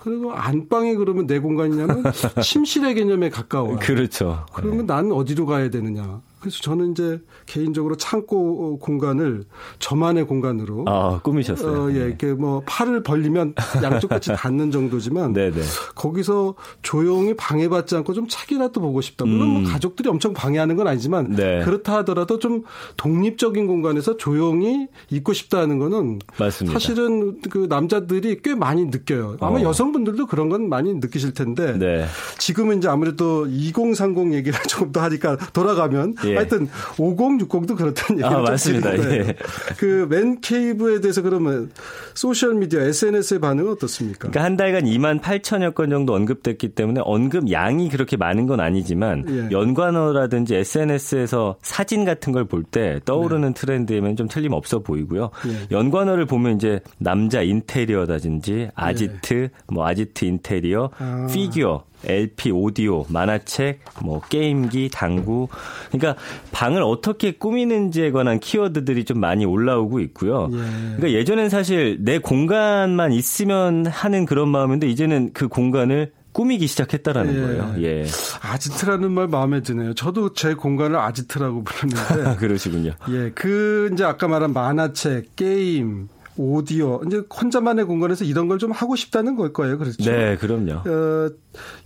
그리고 0.00 0.32
안방에 0.32 0.94
그러면 0.96 1.26
내 1.26 1.38
공간이냐면 1.38 2.04
침실의 2.42 2.94
개념에 2.94 3.30
가까워요. 3.30 3.78
그렇죠. 3.80 4.44
그러면 4.52 4.86
난 4.86 5.10
어디로 5.10 5.46
가야 5.46 5.70
되느냐. 5.70 6.20
그래서 6.44 6.58
저는 6.60 6.92
이제 6.92 7.18
개인적으로 7.46 7.96
창고 7.96 8.78
공간을 8.78 9.44
저만의 9.78 10.26
공간으로 10.26 10.84
아, 10.86 11.20
꾸미셨어요. 11.22 11.84
어, 11.84 11.90
예, 11.92 12.00
이렇게 12.00 12.34
뭐 12.34 12.62
팔을 12.66 13.02
벌리면 13.02 13.54
양쪽 13.82 14.08
같이 14.08 14.30
닿는 14.36 14.70
정도지만 14.70 15.32
네네. 15.32 15.58
거기서 15.94 16.54
조용히 16.82 17.34
방해받지 17.34 17.96
않고 17.96 18.12
좀 18.12 18.26
책이라도 18.28 18.78
보고 18.82 19.00
싶다. 19.00 19.24
물론 19.24 19.48
뭐 19.48 19.58
음. 19.60 19.62
뭐 19.62 19.72
가족들이 19.72 20.10
엄청 20.10 20.34
방해하는 20.34 20.76
건 20.76 20.86
아니지만 20.86 21.30
네. 21.30 21.64
그렇다 21.64 21.96
하더라도 21.98 22.38
좀 22.38 22.64
독립적인 22.98 23.66
공간에서 23.66 24.18
조용히 24.18 24.86
있고 25.08 25.32
싶다는 25.32 25.78
거는 25.78 26.18
맞습니다. 26.38 26.78
사실은 26.78 27.40
그 27.48 27.68
남자들이 27.70 28.42
꽤 28.42 28.54
많이 28.54 28.84
느껴요. 28.84 29.38
아마 29.40 29.60
어. 29.60 29.62
여성분들도 29.62 30.26
그런 30.26 30.50
건 30.50 30.68
많이 30.68 30.92
느끼실 30.92 31.32
텐데 31.32 31.78
네. 31.78 32.04
지금은 32.38 32.78
이제 32.78 32.88
아무래도 32.88 33.46
2030 33.46 34.34
얘기를 34.34 34.58
조금 34.68 34.92
더 34.92 35.00
하니까 35.00 35.38
돌아가면 35.54 36.16
예. 36.26 36.33
예. 36.34 36.36
하여튼 36.36 36.68
5060도 36.96 37.76
그렇다는 37.76 38.22
얘기를 38.22 38.36
아, 38.36 38.40
맞습니다. 38.42 38.96
예. 38.98 39.34
그 39.78 40.06
man 40.08 40.40
cave에 40.40 41.00
대해서 41.00 41.22
그러면 41.22 41.70
소셜 42.14 42.54
미디어 42.54 42.80
SNS의 42.80 43.40
반응은 43.40 43.72
어떻습니까? 43.72 44.18
그러니까 44.28 44.44
한 44.44 44.56
달간 44.56 44.84
2만 44.84 45.20
8천여 45.20 45.74
건 45.74 45.90
정도 45.90 46.14
언급됐기 46.14 46.68
때문에 46.70 47.00
언급 47.04 47.50
양이 47.50 47.88
그렇게 47.88 48.16
많은 48.16 48.46
건 48.46 48.60
아니지만 48.60 49.24
예. 49.28 49.48
연관어라든지 49.50 50.54
SNS에서 50.56 51.56
사진 51.62 52.04
같은 52.04 52.32
걸 52.32 52.44
볼 52.44 52.62
때 52.64 53.00
떠오르는 53.04 53.54
네. 53.54 53.60
트렌드에는 53.60 54.16
좀 54.16 54.28
틀림없어 54.28 54.80
보이고요. 54.80 55.30
예. 55.48 55.74
연관어를 55.74 56.26
보면 56.26 56.56
이제 56.56 56.80
남자 56.98 57.42
인테리어라든지 57.42 58.68
아지트, 58.74 59.34
예. 59.34 59.50
뭐 59.72 59.86
아지트 59.86 60.24
인테리어, 60.24 60.90
아. 60.98 61.26
피규어 61.30 61.84
LP, 62.06 62.50
오디오, 62.50 63.04
만화책, 63.08 63.80
뭐 64.02 64.20
게임기, 64.28 64.90
당구. 64.92 65.48
그러니까 65.90 66.20
방을 66.52 66.82
어떻게 66.82 67.32
꾸미는지에 67.32 68.10
관한 68.10 68.40
키워드들이 68.40 69.04
좀 69.04 69.20
많이 69.20 69.44
올라오고 69.44 70.00
있고요. 70.00 70.48
예. 70.52 70.56
그러니까 70.96 71.12
예전엔 71.12 71.48
사실 71.48 71.98
내 72.00 72.18
공간만 72.18 73.12
있으면 73.12 73.86
하는 73.86 74.26
그런 74.26 74.48
마음인데 74.48 74.88
이제는 74.88 75.30
그 75.32 75.48
공간을 75.48 76.12
꾸미기 76.32 76.66
시작했다라는 76.66 77.34
예. 77.36 77.40
거예요. 77.40 77.74
예. 77.82 78.04
아지트라는 78.42 79.12
말 79.12 79.28
마음에 79.28 79.60
드네요. 79.62 79.94
저도 79.94 80.32
제 80.32 80.54
공간을 80.54 80.96
아지트라고 80.98 81.62
부르는데. 81.62 82.36
그러시군요. 82.40 82.92
예. 83.10 83.30
그 83.34 83.90
이제 83.92 84.02
아까 84.04 84.26
말한 84.26 84.52
만화책, 84.52 85.36
게임, 85.36 86.08
오디오 86.36 87.00
이제 87.06 87.22
혼자만의 87.32 87.84
공간에서 87.84 88.24
이런 88.24 88.48
걸 88.48 88.58
좀 88.58 88.72
하고 88.72 88.96
싶다는 88.96 89.36
걸 89.36 89.52
거예요. 89.52 89.78
그렇죠. 89.78 90.10
네, 90.10 90.36
그럼요. 90.36 90.72
어, 90.84 91.30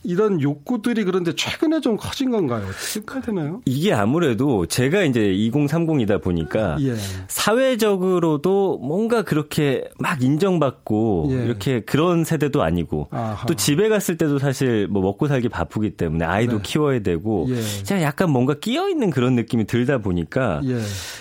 이런 0.04 0.40
욕구들이 0.40 1.04
그런데 1.04 1.34
최근에 1.34 1.80
좀 1.80 1.96
커진 1.96 2.30
건가요? 2.30 2.64
어떻게 2.68 3.20
되나요? 3.20 3.60
이게 3.64 3.92
아무래도 3.92 4.66
제가 4.66 5.02
이제 5.02 5.20
2030이다 5.20 6.22
보니까 6.22 6.76
예. 6.80 6.94
사회적으로도 7.28 8.78
뭔가 8.78 9.22
그렇게 9.22 9.84
막 9.98 10.22
인정받고 10.22 11.28
예. 11.30 11.44
이렇게 11.44 11.80
그런 11.80 12.24
세대도 12.24 12.62
아니고 12.62 13.08
아하. 13.10 13.46
또 13.46 13.54
집에 13.54 13.88
갔을 13.88 14.16
때도 14.16 14.38
사실 14.38 14.86
뭐 14.88 15.02
먹고 15.02 15.26
살기 15.28 15.48
바쁘기 15.48 15.90
때문에 15.96 16.24
아이도 16.24 16.56
네. 16.56 16.62
키워야 16.62 17.00
되고 17.00 17.46
예. 17.50 17.60
제가 17.84 18.02
약간 18.02 18.30
뭔가 18.30 18.54
끼어 18.54 18.88
있는 18.88 19.10
그런 19.10 19.34
느낌이 19.34 19.66
들다 19.66 19.98
보니까 19.98 20.60
예. 20.64 20.78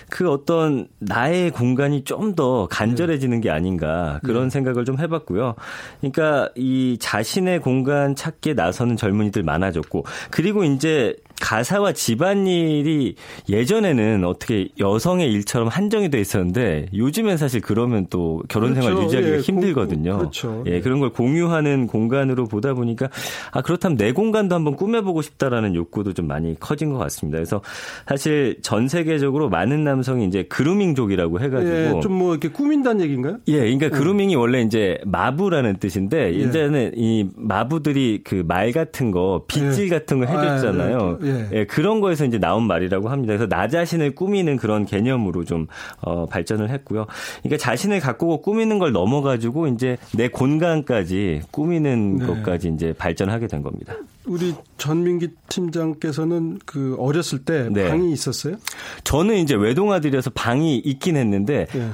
그 0.10 0.30
어떤 0.30 0.88
나의 1.00 1.52
공간이 1.52 2.04
좀 2.04 2.28
더 2.38 2.68
간절해지는 2.68 3.42
게 3.42 3.50
아닌가 3.50 4.20
그런 4.24 4.46
예. 4.46 4.50
생각을 4.50 4.86
좀 4.86 5.00
해봤고요. 5.00 5.56
그러니까 6.02 6.50
이 6.56 6.98
자신의 7.00 7.62
공간 7.62 8.16
찾 8.16 8.37
기에 8.42 8.54
나서는 8.54 8.98
젊은이들 8.98 9.44
많아졌고 9.44 10.06
그리고 10.32 10.64
이제 10.64 11.16
가사와 11.40 11.94
집안일이 11.94 13.16
예전에는 13.48 14.26
어떻게 14.26 14.70
여성의 14.80 15.32
일처럼 15.32 15.68
한정이 15.68 16.10
돼 16.10 16.20
있었는데 16.20 16.88
요즘엔 16.96 17.38
사실 17.38 17.62
그러면 17.62 18.08
또 18.10 18.42
결혼 18.50 18.74
생활 18.74 18.94
그렇죠. 18.94 19.06
유지하기가 19.06 19.36
예, 19.36 19.40
힘들거든요. 19.40 20.12
공, 20.12 20.20
그렇죠. 20.20 20.64
예, 20.66 20.82
그런 20.82 21.00
걸 21.00 21.12
공유하는 21.12 21.88
공간으로 21.88 22.46
보다 22.46 22.74
보니까 22.74 23.10
아 23.52 23.62
그렇다면 23.62 23.98
내 23.98 24.12
공간도 24.12 24.56
한번 24.56 24.76
꾸며보고 24.76 25.22
싶다라는 25.22 25.76
욕구도 25.76 26.14
좀 26.14 26.28
많이 26.28 26.60
커진 26.60 26.92
것 26.92 26.98
같습니다. 26.98 27.38
그래서 27.38 27.62
사실 28.08 28.58
전 28.62 28.88
세계적으로 28.88 29.50
많은 29.50 29.84
남성이 29.84 30.26
이제 30.26 30.44
그루밍족이라고 30.44 31.40
해가지고 31.40 31.72
예, 31.72 32.00
좀뭐 32.02 32.32
이렇게 32.32 32.50
꾸민다는 32.50 33.02
얘기인가요? 33.02 33.38
예, 33.48 33.60
그러니까 33.60 33.88
음. 33.88 33.92
그루밍이 33.92 34.36
원래 34.36 34.62
이제 34.62 34.98
마부라는 35.06 35.78
뜻인데 35.78 36.34
예. 36.34 36.40
이제는 36.40 36.94
이 36.96 37.28
마부들이 37.36 38.22
그 38.24 38.44
말 38.48 38.72
같은 38.72 39.12
거 39.12 39.44
빗질 39.48 39.86
예. 39.86 39.90
같은 39.90 40.20
거 40.20 40.26
해줬잖아요. 40.26 40.98
아, 40.98 41.18
네. 41.24 41.27
예. 41.28 41.50
예. 41.52 41.66
그런 41.66 42.02
거에서 42.02 42.26
이제 42.26 42.38
나온 42.38 42.64
말이라고 42.64 43.10
합니다. 43.10 43.34
그래서 43.34 43.48
나 43.48 43.68
자신을 43.68 44.16
꾸미는 44.16 44.58
그런 44.58 44.86
개념으로 44.86 45.46
좀 45.46 45.68
어, 46.02 46.26
발전을 46.26 46.70
했고요. 46.70 47.06
그러니까 47.44 47.58
자신을 47.58 48.00
갖고 48.00 48.42
꾸미는 48.42 48.80
걸 48.80 48.92
넘어가지고 48.92 49.68
이제 49.68 49.98
내 50.16 50.28
공간까지 50.28 51.42
꾸미는 51.52 52.18
네. 52.18 52.26
것까지 52.26 52.70
이제 52.70 52.94
발전하게 52.98 53.48
된 53.48 53.62
겁니다. 53.62 53.96
우리 54.26 54.54
전민기 54.78 55.30
팀장께서는 55.48 56.60
그 56.66 56.96
어렸을 57.00 57.40
때 57.40 57.70
네. 57.72 57.88
방이 57.88 58.12
있었어요? 58.12 58.58
저는 59.04 59.36
이제 59.38 59.56
외동 59.56 59.94
아들이어서 59.94 60.32
방이 60.32 60.78
있긴 60.78 61.16
했는데 61.16 61.66
네. 61.74 61.90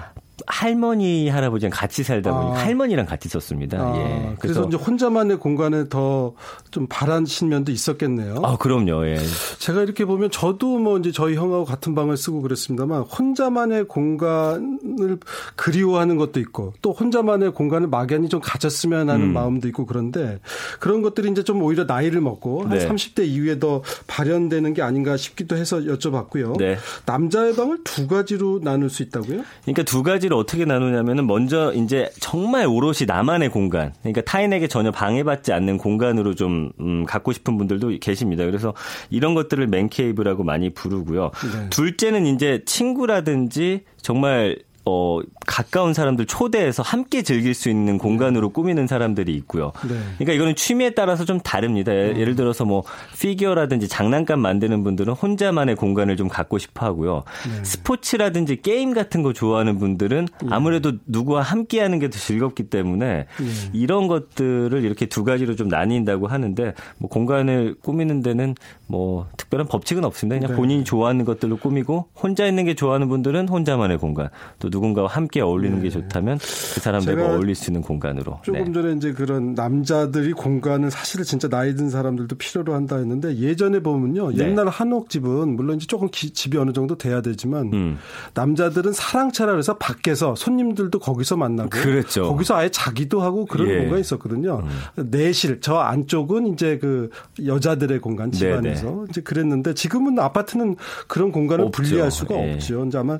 할머니 0.48 1.30
할아버지랑 1.30 1.72
같이 1.72 2.04
살다 2.04 2.32
보니 2.32 2.52
아. 2.52 2.64
할머니랑 2.64 3.06
같이 3.06 3.30
썼습니다. 3.30 3.78
아. 3.80 3.96
예. 3.98 4.36
그래서, 4.40 4.62
그래서, 4.62 4.68
이제 4.68 4.78
혼자만의 4.78 5.38
공간에 5.38 5.88
더 5.90 6.34
좀 6.74 6.88
바라신 6.90 7.50
면도 7.50 7.72
있었겠네요. 7.72 8.42
아 8.44 8.58
그럼요. 8.58 9.06
예. 9.06 9.20
제가 9.60 9.84
이렇게 9.84 10.06
보면 10.06 10.32
저도 10.32 10.80
뭐 10.80 10.98
이제 10.98 11.12
저희 11.12 11.36
형하고 11.36 11.66
같은 11.66 11.94
방을 11.94 12.18
쓰고 12.18 12.42
그랬습니다만 12.42 13.02
혼자만의 13.04 13.88
공간을 13.88 15.20
그리워하는 15.56 16.18
것도 16.18 16.40
있고 16.40 16.74
또 16.82 16.92
혼자만의 16.92 17.54
공간을 17.54 17.88
막연히 17.90 18.28
좀 18.28 18.42
가졌으면 18.42 19.12
하는 19.12 19.28
음. 19.28 19.34
마음도 19.34 19.68
있고 19.68 19.86
그런데 19.86 20.40
그런 20.80 21.04
것들이 21.04 21.30
이제 21.30 21.44
좀 21.44 21.62
오히려 21.62 21.84
나이를 21.84 22.22
먹고 22.22 22.66
네. 22.70 22.80
한 22.80 22.96
30대 22.96 23.28
이후에 23.28 23.60
더 23.60 23.84
발현되는 24.08 24.74
게 24.74 24.82
아닌가 24.82 25.16
싶기도 25.16 25.56
해서 25.56 25.78
여쭤봤고요. 25.78 26.58
네. 26.58 26.78
남자의 27.06 27.56
방을 27.56 27.84
두 27.84 28.08
가지로 28.08 28.62
나눌 28.64 28.90
수 28.90 29.04
있다고요? 29.04 29.44
그러니까 29.62 29.84
두 29.84 30.02
가지 30.02 30.28
가지를 30.34 30.36
어떻게 30.36 30.66
나누냐면은 30.66 31.28
먼저 31.28 31.72
이제 31.74 32.10
정말 32.20 32.66
오롯이 32.66 33.06
나만의 33.08 33.50
공간, 33.50 33.94
그러니까 34.02 34.22
타인에게 34.22 34.68
전혀 34.68 34.92
방해받지 34.92 35.54
않는 35.54 35.78
공간으로 35.78 36.36
좀 36.36 36.72
음, 36.80 37.06
갖고 37.06 37.32
싶은 37.32 37.58
분들도 37.58 38.00
계십니다. 38.02 38.44
그래서 38.46 38.74
이런 39.10 39.36
것들을 39.36 39.66
맨케이브라고 39.68 40.44
많이 40.44 40.72
부르고요. 40.72 41.32
네. 41.54 41.70
둘째는 41.70 42.26
이제 42.26 42.62
친구라든지 42.66 43.84
정말 44.02 44.58
어, 44.86 45.20
가까운 45.46 45.94
사람들 45.94 46.26
초대해서 46.26 46.84
함께 46.84 47.22
즐길 47.24 47.54
수 47.54 47.70
있는 47.70 47.98
공간으로 47.98 48.50
꾸미는 48.50 48.88
사람들이 48.88 49.36
있고요. 49.36 49.74
네. 49.88 49.96
그러니까 50.18 50.34
이거는 50.34 50.56
취미에 50.56 50.92
따라서 50.92 51.26
좀 51.26 51.40
다릅니다. 51.40 51.92
음. 51.92 52.18
예를 52.18 52.36
들어서 52.36 52.64
뭐 52.64 52.84
피규어라든지 53.20 53.88
장난감 53.88 54.40
만드는 54.40 54.84
분들은 54.84 55.14
혼자만의 55.14 55.76
공간을 55.76 56.16
좀 56.18 56.28
갖고 56.28 56.58
싶어 56.58 56.86
하고요. 56.86 57.24
네. 57.48 57.64
스포츠라든지 57.64 58.62
게임 58.62 58.94
같은 58.94 59.24
거 59.24 59.34
좋아하는 59.34 59.78
분들은 59.80 60.28
네. 60.42 60.48
아무래도 60.52 60.94
누구와 61.06 61.42
함께 61.42 61.82
하는 61.82 62.00
게 62.00 62.14
더 62.14 62.20
즐겁기 62.20 62.70
때문에 62.70 63.26
네. 63.26 63.26
이런 63.74 64.08
것들을 64.08 64.84
이렇게 64.84 65.08
두 65.08 65.24
가지로 65.24 65.56
좀 65.56 65.68
나뉜다고 65.68 66.28
하는데 66.28 66.74
뭐 66.98 67.10
공간을 67.10 67.76
꾸미는 67.82 68.22
데는 68.22 68.56
뭐 68.94 69.28
특별한 69.38 69.68
법칙은 69.70 70.06
없습니다. 70.06 70.38
그냥 70.38 70.52
네. 70.52 70.56
본인이 70.56 70.84
좋아하는 70.84 71.26
것들로 71.26 71.58
꾸미고 71.58 72.10
혼자 72.16 72.46
있는 72.46 72.64
게 72.66 72.76
좋아하는 72.76 73.10
분들은 73.10 73.50
혼자만의 73.50 73.98
공간 73.98 74.30
또 74.60 74.70
누군가와 74.70 75.08
함께 75.08 75.42
어울리는 75.42 75.78
네. 75.78 75.86
게 75.86 75.90
좋다면 75.90 76.38
그 76.38 76.80
사람들과 76.80 77.34
어울릴 77.34 77.56
수 77.56 77.72
있는 77.72 77.82
공간으로. 77.82 78.42
조금 78.44 78.66
네. 78.66 78.72
전에 78.72 78.94
이제 78.94 79.12
그런 79.12 79.56
남자들이 79.56 80.34
공간을 80.34 80.92
사실은 80.92 81.26
진짜 81.26 81.48
나이 81.48 81.74
든 81.74 81.90
사람들도 81.90 82.36
필요로 82.36 82.76
한다 82.76 82.98
했는데 82.98 83.36
예전에 83.36 83.80
보면요. 83.80 84.30
네. 84.30 84.46
옛날 84.46 84.68
한옥 84.68 85.10
집은 85.10 85.56
물론 85.56 85.78
이제 85.78 85.88
조금 85.88 86.08
기, 86.12 86.30
집이 86.30 86.60
어느 86.60 86.72
정도 86.72 86.96
돼야 86.96 87.22
되지만 87.22 87.74
음. 87.74 87.98
남자들은 88.36 88.94
사랑차라 88.94 89.54
그래서 89.54 89.76
밖에서 89.80 90.36
손님들도 90.36 91.00
거기서 91.00 91.36
만나고 91.36 91.72
그랬죠. 91.72 92.28
거기서 92.28 92.58
아예 92.58 92.70
자기도 92.70 93.24
하고 93.24 93.48
그런 93.48 93.70
예. 93.70 93.78
공간이 93.80 94.02
있었거든요. 94.02 94.62
음. 94.98 95.10
내실 95.10 95.62
저 95.62 95.78
안쪽은 95.78 96.54
이제 96.54 96.78
그 96.78 97.10
여자들의 97.44 98.00
공간 98.00 98.32
집안에서 98.32 98.83
네네. 98.84 99.06
이제 99.10 99.22
그랬는데 99.22 99.74
지금은 99.74 100.20
아파트는 100.20 100.76
그런 101.08 101.32
공간을 101.32 101.66
없죠. 101.66 101.82
분리할 101.82 102.12
수가 102.12 102.36
예. 102.36 102.54
없죠. 102.54 102.86
이제 102.86 102.98
아마 102.98 103.20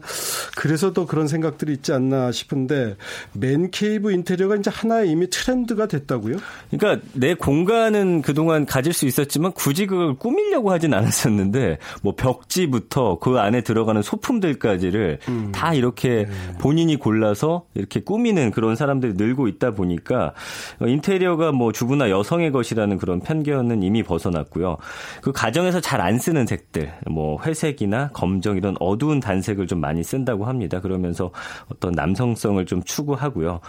그래서 0.56 0.94
더 0.94 1.06
그런 1.06 1.28
생각들이 1.28 1.74
있지 1.74 1.94
않나 1.94 2.32
싶은데 2.32 2.96
맨 3.34 3.72
케이브 3.72 4.12
인테리어가 4.12 4.56
이제 4.56 4.70
하나의 4.74 5.10
이미 5.10 5.30
트렌드가 5.30 5.88
됐다고요? 5.88 6.38
그러니까 6.72 7.06
내 7.14 7.34
공간은 7.34 8.22
그동안 8.22 8.66
가질 8.66 8.94
수 8.94 9.06
있었지만 9.06 9.52
굳이 9.54 9.86
그걸 9.86 10.16
꾸미려고 10.16 10.72
하진 10.72 10.94
않았었는데 10.94 11.78
뭐 12.02 12.16
벽지부터 12.16 13.20
그 13.20 13.40
안에 13.40 13.62
들어가는 13.62 14.02
소품들까지를 14.02 15.20
음. 15.28 15.52
다 15.54 15.74
이렇게 15.74 16.26
네. 16.26 16.58
본인이 16.60 16.96
골라서 16.96 17.66
이렇게 17.74 18.00
꾸미는 18.00 18.52
그런 18.52 18.76
사람들이 18.76 19.14
늘고 19.14 19.48
있다 19.48 19.72
보니까 19.72 20.34
인테리어가 20.82 21.52
뭐 21.52 21.72
주부나 21.72 22.10
여성의 22.10 22.52
것이라는 22.52 22.98
그런 22.98 23.20
편견은 23.20 23.84
이미 23.84 24.04
벗어났고요. 24.04 24.78
그 25.22 25.32
가정에서 25.44 25.82
잘 25.82 26.00
안 26.00 26.20
쓰는 26.20 26.46
색들, 26.46 26.92
뭐 27.10 27.38
회색이나 27.42 28.10
검정 28.14 28.56
이런 28.56 28.76
어두운 28.80 29.20
단색을 29.20 29.68
좀 29.68 29.80
많이 29.82 30.04
쓴다고 30.04 30.46
합니다. 30.46 30.80
그러면서 30.80 31.32
어떤 31.70 31.92
남성성을 31.94 32.66
좀 32.66 32.82
추구하고요. 32.84 33.60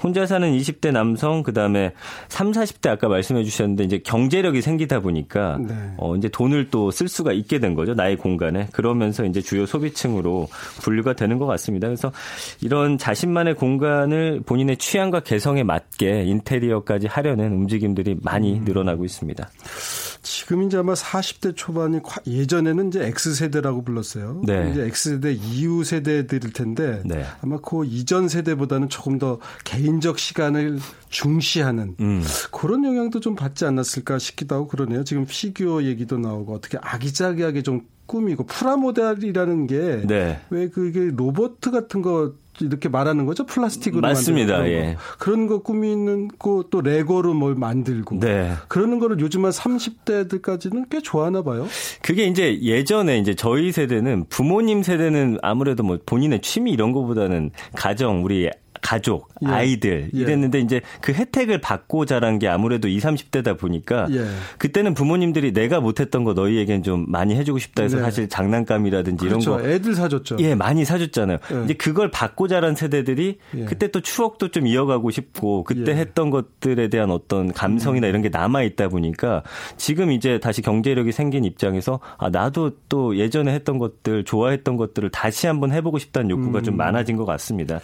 혼자 0.00 0.26
사는 0.26 0.50
20대 0.56 0.92
남성, 0.92 1.42
그 1.42 1.52
다음에 1.52 1.92
3, 2.28 2.52
40대 2.52 2.88
아까 2.88 3.08
말씀해 3.08 3.42
주셨는데 3.42 3.82
이제 3.84 3.98
경제력이 3.98 4.60
생기다 4.60 5.00
보니까 5.00 5.58
네. 5.58 5.74
어, 5.98 6.14
이제 6.14 6.28
돈을 6.28 6.70
또 6.70 6.90
쓸 6.90 7.08
수가 7.08 7.32
있게 7.32 7.58
된 7.58 7.74
거죠. 7.74 7.94
나의 7.94 8.16
공간에. 8.16 8.68
그러면서 8.72 9.24
이제 9.24 9.40
주요 9.40 9.66
소비층으로 9.66 10.46
분류가 10.82 11.14
되는 11.14 11.38
것 11.38 11.46
같습니다. 11.46 11.88
그래서 11.88 12.12
이런 12.60 12.96
자신만의 12.98 13.54
공간을 13.54 14.42
본인의 14.46 14.76
취향과 14.76 15.20
개성에 15.20 15.64
맞게 15.64 16.24
인테리어까지 16.24 17.08
하려는 17.08 17.52
움직임들이 17.52 18.18
많이 18.22 18.58
음. 18.58 18.64
늘어나고 18.64 19.04
있습니다. 19.04 19.48
지금 20.24 20.62
이제 20.62 20.78
아마 20.78 20.94
40대 20.94 21.54
초반이 21.54 22.00
예전에는 22.26 22.88
이제 22.88 23.04
X세대라고 23.04 23.84
불렀어요. 23.84 24.40
네. 24.44 24.70
이제 24.70 24.82
X세대 24.82 25.32
이후 25.32 25.84
세대들일 25.84 26.52
텐데 26.52 27.02
네. 27.04 27.24
아마 27.42 27.58
그 27.60 27.84
이전 27.84 28.28
세대보다는 28.28 28.88
조금 28.88 29.18
더 29.18 29.38
개인적 29.64 30.18
시간을 30.18 30.80
중시하는 31.10 31.94
음. 32.00 32.24
그런 32.50 32.84
영향도 32.84 33.20
좀 33.20 33.36
받지 33.36 33.66
않았을까 33.66 34.18
싶기도 34.18 34.54
하고 34.54 34.66
그러네요. 34.66 35.04
지금 35.04 35.26
피규어 35.28 35.84
얘기도 35.84 36.18
나오고 36.18 36.54
어떻게 36.54 36.78
아기자기하게 36.80 37.62
좀 37.62 37.82
꾸미고 38.06 38.44
프라모델이라는 38.46 39.66
게왜 39.66 40.06
네. 40.06 40.40
그게 40.68 41.10
로봇 41.14 41.60
같은 41.60 42.02
거 42.02 42.32
이렇게 42.60 42.88
말하는 42.88 43.26
거죠? 43.26 43.44
플라스틱으로 43.46 44.00
맞습니다. 44.00 44.68
예. 44.68 44.96
그런 45.18 45.48
거 45.48 45.58
꾸미는 45.62 46.28
거 46.38 46.64
또 46.70 46.80
레고로 46.80 47.34
뭘 47.34 47.54
만들고 47.54 48.20
네. 48.20 48.52
그러는 48.68 48.98
거를 49.00 49.18
요즘 49.20 49.44
한 49.44 49.50
30대들까지는 49.50 50.86
꽤 50.90 51.00
좋아하나 51.00 51.42
봐요. 51.42 51.66
그게 52.02 52.24
이제 52.26 52.60
예전에 52.60 53.18
이제 53.18 53.34
저희 53.34 53.72
세대는 53.72 54.26
부모님 54.28 54.82
세대는 54.82 55.38
아무래도 55.42 55.82
뭐 55.82 55.98
본인의 56.06 56.40
취미 56.42 56.70
이런 56.72 56.92
거보다는 56.92 57.50
가정 57.74 58.24
우리 58.24 58.48
가족, 58.84 59.30
예. 59.42 59.48
아이들 59.48 60.10
예. 60.14 60.18
이랬는데 60.20 60.60
이제 60.60 60.82
그 61.00 61.12
혜택을 61.12 61.62
받고 61.62 62.04
자란 62.04 62.38
게 62.38 62.48
아무래도 62.48 62.86
20, 62.86 63.04
30대다 63.04 63.58
보니까 63.58 64.06
예. 64.10 64.26
그때는 64.58 64.92
부모님들이 64.92 65.52
내가 65.52 65.80
못했던 65.80 66.22
거 66.22 66.34
너희에겐 66.34 66.82
좀 66.82 67.06
많이 67.08 67.34
해주고 67.34 67.58
싶다 67.58 67.82
해서 67.82 67.96
네. 67.96 68.02
사실 68.02 68.28
장난감이라든지 68.28 69.24
그렇죠. 69.24 69.52
이런 69.52 69.62
거 69.62 69.68
애들 69.70 69.94
사줬죠. 69.94 70.36
예, 70.40 70.54
많이 70.54 70.84
사줬잖아요. 70.84 71.38
예. 71.52 71.64
이제 71.64 71.74
그걸 71.74 72.10
받고 72.10 72.46
자란 72.46 72.74
세대들이 72.74 73.38
예. 73.56 73.64
그때 73.64 73.88
또 73.88 74.00
추억도 74.00 74.48
좀 74.48 74.66
이어가고 74.66 75.10
싶고 75.10 75.64
그때 75.64 75.92
예. 75.92 75.96
했던 75.96 76.28
것들에 76.28 76.88
대한 76.88 77.10
어떤 77.10 77.52
감성이나 77.52 78.06
음. 78.06 78.10
이런 78.10 78.22
게 78.22 78.28
남아 78.28 78.62
있다 78.64 78.88
보니까 78.88 79.42
지금 79.78 80.12
이제 80.12 80.38
다시 80.38 80.60
경제력이 80.60 81.10
생긴 81.12 81.44
입장에서 81.44 82.00
아 82.18 82.28
나도 82.28 82.72
또 82.90 83.16
예전에 83.16 83.54
했던 83.54 83.78
것들 83.78 84.24
좋아했던 84.24 84.76
것들을 84.76 85.10
다시 85.10 85.46
한번 85.46 85.72
해보고 85.72 85.98
싶다는 85.98 86.28
욕구가 86.28 86.58
음. 86.58 86.64
좀 86.64 86.76
많아진 86.76 87.16
것 87.16 87.24
같습니다. 87.24 87.80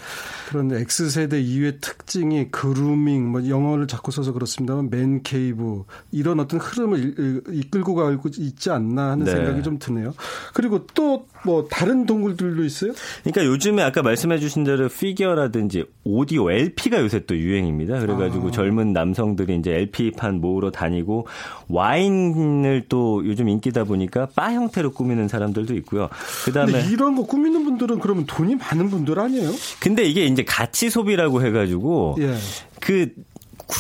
그런데 0.51 0.77
X세대 0.90 1.40
이후의 1.40 1.79
특징이 1.81 2.50
그루밍, 2.50 3.31
뭐 3.31 3.48
영어를 3.48 3.87
자꾸 3.87 4.11
써서 4.11 4.33
그렇습니다만 4.33 4.90
맨케이브 4.90 5.85
이런 6.11 6.40
어떤 6.40 6.59
흐름을 6.59 7.44
이끌고 7.48 7.94
가고 7.94 8.29
있지 8.37 8.70
않나 8.70 9.12
하는 9.12 9.24
네. 9.24 9.31
생각이 9.31 9.62
좀 9.62 9.79
드네요. 9.79 10.12
그리고 10.53 10.87
또 10.88 11.26
뭐 11.44 11.66
다른 11.70 12.07
동굴들도 12.07 12.64
있어요? 12.64 12.92
그러니까 13.22 13.44
요즘에 13.44 13.83
아까 13.83 14.03
말씀해 14.03 14.38
주신 14.38 14.64
대로 14.64 14.88
피규어라든지 14.88 15.85
오디오, 16.05 16.50
LP가 16.50 17.00
요새 17.00 17.24
또 17.26 17.37
유행입니다. 17.37 18.00
그래가지고 18.00 18.48
아. 18.48 18.50
젊은 18.50 18.92
남성들이 18.92 19.57
이제 19.57 19.72
LP판 19.72 20.40
모으러 20.40 20.70
다니고 20.70 21.26
와인을 21.68 22.87
또 22.88 23.22
요즘 23.24 23.48
인기다 23.48 23.85
보니까 23.85 24.26
바 24.35 24.53
형태로 24.53 24.92
꾸미는 24.92 25.29
사람들도 25.29 25.74
있고요. 25.76 26.09
그다음에 26.44 26.87
이런 26.90 27.14
거 27.16 27.24
꾸미는 27.24 27.64
분들은 27.64 28.00
그러면 28.00 28.26
돈이 28.26 28.57
많은 28.57 28.90
분들 28.90 29.18
아니에요? 29.18 29.50
근데 29.81 30.05
이게 30.05 30.24
이제 30.26 30.44
가치 30.44 30.80
소비라고 30.88 31.43
해가지고 31.45 32.16
예. 32.21 32.35
그 32.81 33.12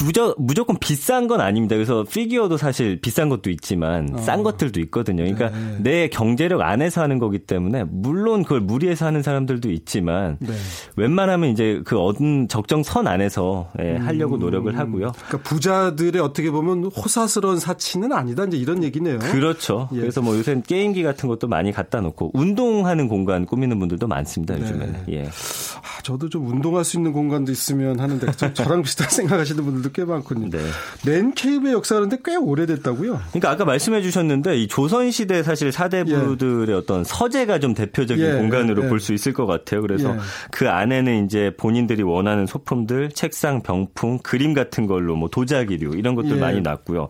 무조, 0.04 0.34
무조건 0.38 0.76
비싼 0.78 1.26
건 1.26 1.40
아닙니다. 1.40 1.76
그래서 1.76 2.04
피규어도 2.04 2.56
사실 2.56 3.00
비싼 3.00 3.28
것도 3.28 3.50
있지만 3.50 4.14
어. 4.14 4.18
싼 4.18 4.42
것들도 4.42 4.80
있거든요. 4.80 5.24
그러니까 5.24 5.50
네. 5.50 5.76
내 5.80 6.08
경제력 6.08 6.60
안에서 6.60 7.02
하는 7.02 7.18
거기 7.18 7.38
때문에 7.38 7.84
물론 7.88 8.42
그걸 8.42 8.60
무리해서 8.60 9.06
하는 9.06 9.22
사람들도 9.22 9.70
있지만 9.70 10.36
네. 10.40 10.52
웬만하면 10.96 11.50
이제 11.50 11.82
그 11.84 11.98
얻은 11.98 12.48
적정 12.48 12.82
선 12.82 13.06
안에서 13.06 13.70
예, 13.80 13.96
하려고 13.96 14.36
음. 14.36 14.40
노력을 14.40 14.78
하고요. 14.78 15.12
그러니까 15.12 15.38
부자들의 15.38 16.20
어떻게 16.22 16.50
보면 16.50 16.84
호사스러운 16.84 17.58
사치는 17.58 18.12
아니다. 18.12 18.44
이제 18.44 18.56
이런 18.56 18.82
얘기네요. 18.82 19.18
그렇죠. 19.18 19.88
예. 19.92 20.00
그래서 20.00 20.22
뭐 20.22 20.36
요새는 20.36 20.62
게임기 20.62 21.02
같은 21.02 21.28
것도 21.28 21.48
많이 21.48 21.72
갖다 21.72 22.00
놓고 22.00 22.30
운동하는 22.34 23.08
공간 23.08 23.46
꾸미는 23.46 23.78
분들도 23.78 24.06
많습니다. 24.06 24.54
네. 24.54 24.62
요즘에는. 24.62 25.04
예. 25.10 25.24
아, 25.26 26.02
저도 26.02 26.28
좀 26.28 26.46
운동할 26.46 26.84
수 26.84 26.96
있는 26.96 27.12
공간도 27.12 27.52
있으면 27.52 28.00
하는데 28.00 28.30
저랑 28.54 28.82
비슷한 28.82 29.08
생각하시는 29.08 29.62
분들 29.64 29.79
분들도 29.80 29.90
꽤 29.92 30.04
많군요. 30.04 30.50
네. 30.50 30.58
맨 31.04 31.32
케이브의 31.32 31.72
역사하는데 31.72 32.18
꽤 32.24 32.36
오래됐다고요? 32.36 33.20
그러니까 33.30 33.50
아까 33.50 33.64
말씀해 33.64 34.02
주셨는데 34.02 34.58
이 34.58 34.68
조선 34.68 35.10
시대 35.10 35.42
사실 35.42 35.72
사대부들의 35.72 36.68
예. 36.68 36.72
어떤 36.74 37.04
서재가 37.04 37.58
좀 37.58 37.74
대표적인 37.74 38.24
예. 38.24 38.32
공간으로 38.34 38.84
예. 38.84 38.88
볼수 38.88 39.12
있을 39.12 39.32
것 39.32 39.46
같아요. 39.46 39.82
그래서 39.82 40.14
예. 40.14 40.18
그 40.50 40.68
안에는 40.68 41.24
이제 41.24 41.52
본인들이 41.56 42.02
원하는 42.02 42.46
소품들, 42.46 43.10
책상, 43.10 43.62
병풍, 43.62 44.20
그림 44.22 44.54
같은 44.54 44.86
걸로 44.86 45.16
뭐 45.16 45.28
도자기류 45.28 45.96
이런 45.96 46.14
것들 46.14 46.36
예. 46.36 46.40
많이 46.40 46.60
놨고요. 46.60 47.08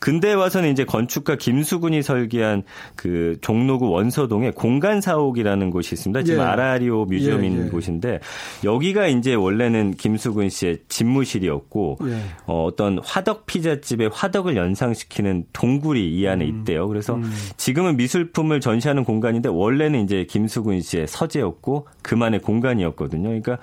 근대 0.00 0.32
와서는 0.32 0.72
이제 0.72 0.84
건축가 0.84 1.36
김수근이 1.36 2.02
설계한 2.02 2.64
그 2.96 3.36
종로구 3.40 3.90
원서동에 3.90 4.50
공간 4.50 5.00
사옥이라는 5.00 5.70
곳이 5.70 5.94
있습니다. 5.94 6.22
지금 6.24 6.40
예. 6.40 6.44
아라리오 6.44 7.04
뮤지엄인 7.06 7.70
곳인데 7.70 8.20
여기가 8.64 9.06
이제 9.08 9.34
원래는 9.34 9.94
김수근 9.94 10.48
씨의 10.48 10.78
집무실이었고 10.88 11.98
네. 12.08 12.22
어, 12.46 12.64
어떤 12.64 12.98
화덕 12.98 13.46
피자집의 13.46 14.10
화덕을 14.12 14.56
연상시키는 14.56 15.46
동굴이 15.52 16.08
이 16.08 16.26
안에 16.26 16.44
음. 16.44 16.60
있대요. 16.60 16.88
그래서 16.88 17.14
음. 17.14 17.30
지금은 17.56 17.96
미술품을 17.96 18.60
전시하는 18.60 19.04
공간인데 19.04 19.48
원래는 19.48 20.04
이제 20.04 20.24
김수근 20.24 20.80
씨의 20.80 21.06
서재였고 21.06 21.86
그만의 22.02 22.40
공간이었거든요. 22.40 23.28
그러니까 23.28 23.58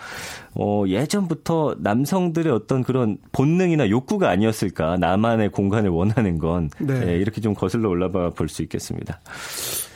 어, 0.53 0.83
예전부터 0.87 1.75
남성들의 1.79 2.51
어떤 2.51 2.83
그런 2.83 3.17
본능이나 3.31 3.89
욕구가 3.89 4.29
아니었을까 4.29 4.97
나만의 4.97 5.49
공간을 5.49 5.89
원하는 5.89 6.37
건 6.37 6.69
네. 6.79 7.07
예, 7.07 7.17
이렇게 7.17 7.41
좀 7.41 7.53
거슬러 7.53 7.89
올라봐 7.89 8.31
볼수 8.31 8.61
있겠습니다. 8.63 9.19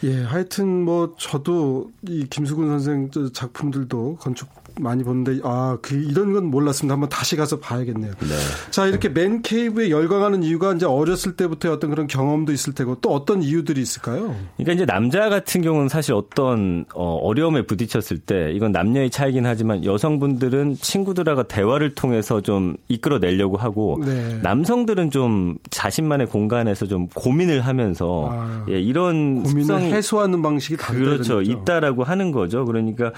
예, 0.03 0.23
하여튼 0.23 0.83
뭐 0.83 1.15
저도 1.17 1.91
이 2.07 2.25
김수근 2.29 2.67
선생 2.67 3.09
작품들도 3.33 4.17
건축 4.19 4.49
많이 4.79 5.03
보는데 5.03 5.39
아, 5.43 5.77
그 5.81 5.95
이런 5.95 6.33
건 6.33 6.45
몰랐습니다. 6.45 6.93
한번 6.93 7.09
다시 7.09 7.35
가서 7.35 7.59
봐야겠네요. 7.59 8.11
네. 8.11 8.27
자, 8.71 8.87
이렇게 8.87 9.09
맨 9.09 9.41
케이브에 9.41 9.89
열광하는 9.89 10.43
이유가 10.43 10.73
이제 10.73 10.85
어렸을 10.85 11.35
때부터 11.35 11.71
어떤 11.71 11.89
그런 11.89 12.07
경험도 12.07 12.51
있을 12.51 12.73
테고 12.73 12.97
또 13.01 13.13
어떤 13.13 13.43
이유들이 13.43 13.81
있을까요? 13.81 14.35
그러니까 14.57 14.73
이제 14.73 14.85
남자 14.85 15.29
같은 15.29 15.61
경우는 15.61 15.89
사실 15.89 16.13
어떤 16.13 16.85
어, 16.93 17.15
어려움에 17.15 17.65
부딪혔을 17.65 18.19
때 18.19 18.51
이건 18.53 18.71
남녀의 18.71 19.09
차이긴 19.09 19.45
하지만 19.45 19.83
여성분들은 19.83 20.75
친구들하고 20.75 21.43
대화를 21.43 21.95
통해서 21.95 22.41
좀 22.41 22.75
이끌어내려고 22.87 23.57
하고 23.57 24.01
네. 24.05 24.39
남성들은 24.41 25.11
좀 25.11 25.57
자신만의 25.69 26.27
공간에서 26.27 26.85
좀 26.85 27.07
고민을 27.07 27.61
하면서 27.61 28.29
아, 28.31 28.65
예, 28.69 28.79
이런 28.79 29.43
고민을 29.43 29.81
해소하는 29.81 30.41
방식이 30.41 30.77
그렇죠 30.77 31.41
있다라고 31.41 32.03
하는 32.03 32.31
거죠. 32.31 32.65
그러니까 32.65 33.11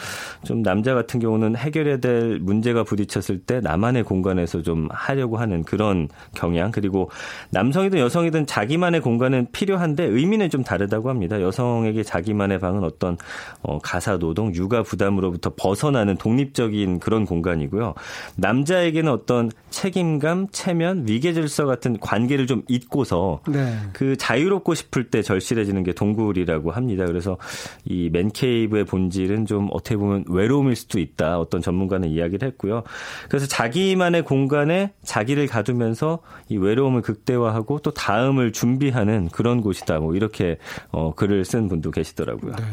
좀 0.43 0.63
남자 0.63 0.93
같은 0.93 1.19
경우는 1.19 1.51
해결해야 1.56 1.98
될 1.98 2.40
문제가 2.40 2.84
부딪혔을 2.84 3.40
때 3.40 3.60
나만의 3.62 4.04
공간에서 4.04 4.62
좀 4.62 4.88
하려고 4.92 5.38
하는 5.38 5.64
그런 5.64 6.08
경향 6.36 6.72
그리고 6.72 7.10
남성이든 7.52 8.00
여성이든 8.00 8.46
자기만의 8.46 9.02
공간은 9.02 9.48
필요한데 9.52 10.06
의미는 10.06 10.50
좀 10.50 10.64
다르다고 10.64 11.10
합니다. 11.10 11.42
여성에게 11.42 12.04
자기만의 12.04 12.60
방은 12.60 12.84
어떤 12.84 13.18
어, 13.62 13.80
가사 13.80 14.18
노동, 14.18 14.54
육아 14.54 14.84
부담으로부터 14.84 15.54
벗어나는 15.56 16.18
독립적인 16.18 17.00
그런 17.00 17.26
공간이고요. 17.26 17.94
남자에게는 18.36 19.12
어떤 19.12 19.52
책임감, 19.70 20.48
체면, 20.52 21.08
위계 21.08 21.34
질서 21.34 21.66
같은 21.66 22.00
관계를 22.00 22.48
좀 22.48 22.64
잊고서 22.68 23.42
네. 23.48 23.76
그 23.94 24.16
자유롭고 24.18 24.74
싶을 24.74 25.10
때 25.10 25.22
절실해지는 25.22 25.84
게 25.84 25.94
동굴이라고 25.94 26.72
합니다. 26.72 27.06
그래서 27.06 27.38
이 27.86 28.10
맨케이브의 28.12 28.86
본질은 28.86 29.46
좀 29.46 29.70
어떻게 29.72 29.96
보면 29.96 30.26
외로움일 30.28 30.76
수도 30.76 31.00
있다. 31.00 31.31
어떤 31.39 31.62
전문가는 31.62 32.10
이야기를 32.10 32.48
했고요. 32.50 32.84
그래서 33.30 33.48
자기만의 33.48 34.24
공간에 34.24 34.94
자기를 35.04 35.48
가두면서 35.48 36.20
이 36.50 36.58
외로움을 36.58 37.02
극대화하고 37.02 37.80
또 37.80 37.91
다음을 37.91 38.52
준비하는 38.52 39.30
그런 39.30 39.62
곳이다. 39.62 40.00
뭐 40.00 40.15
이렇게 40.15 40.58
어, 40.91 41.13
글을 41.15 41.46
쓴 41.46 41.67
분도 41.67 41.91
계시더라고요. 41.91 42.54
네. 42.56 42.63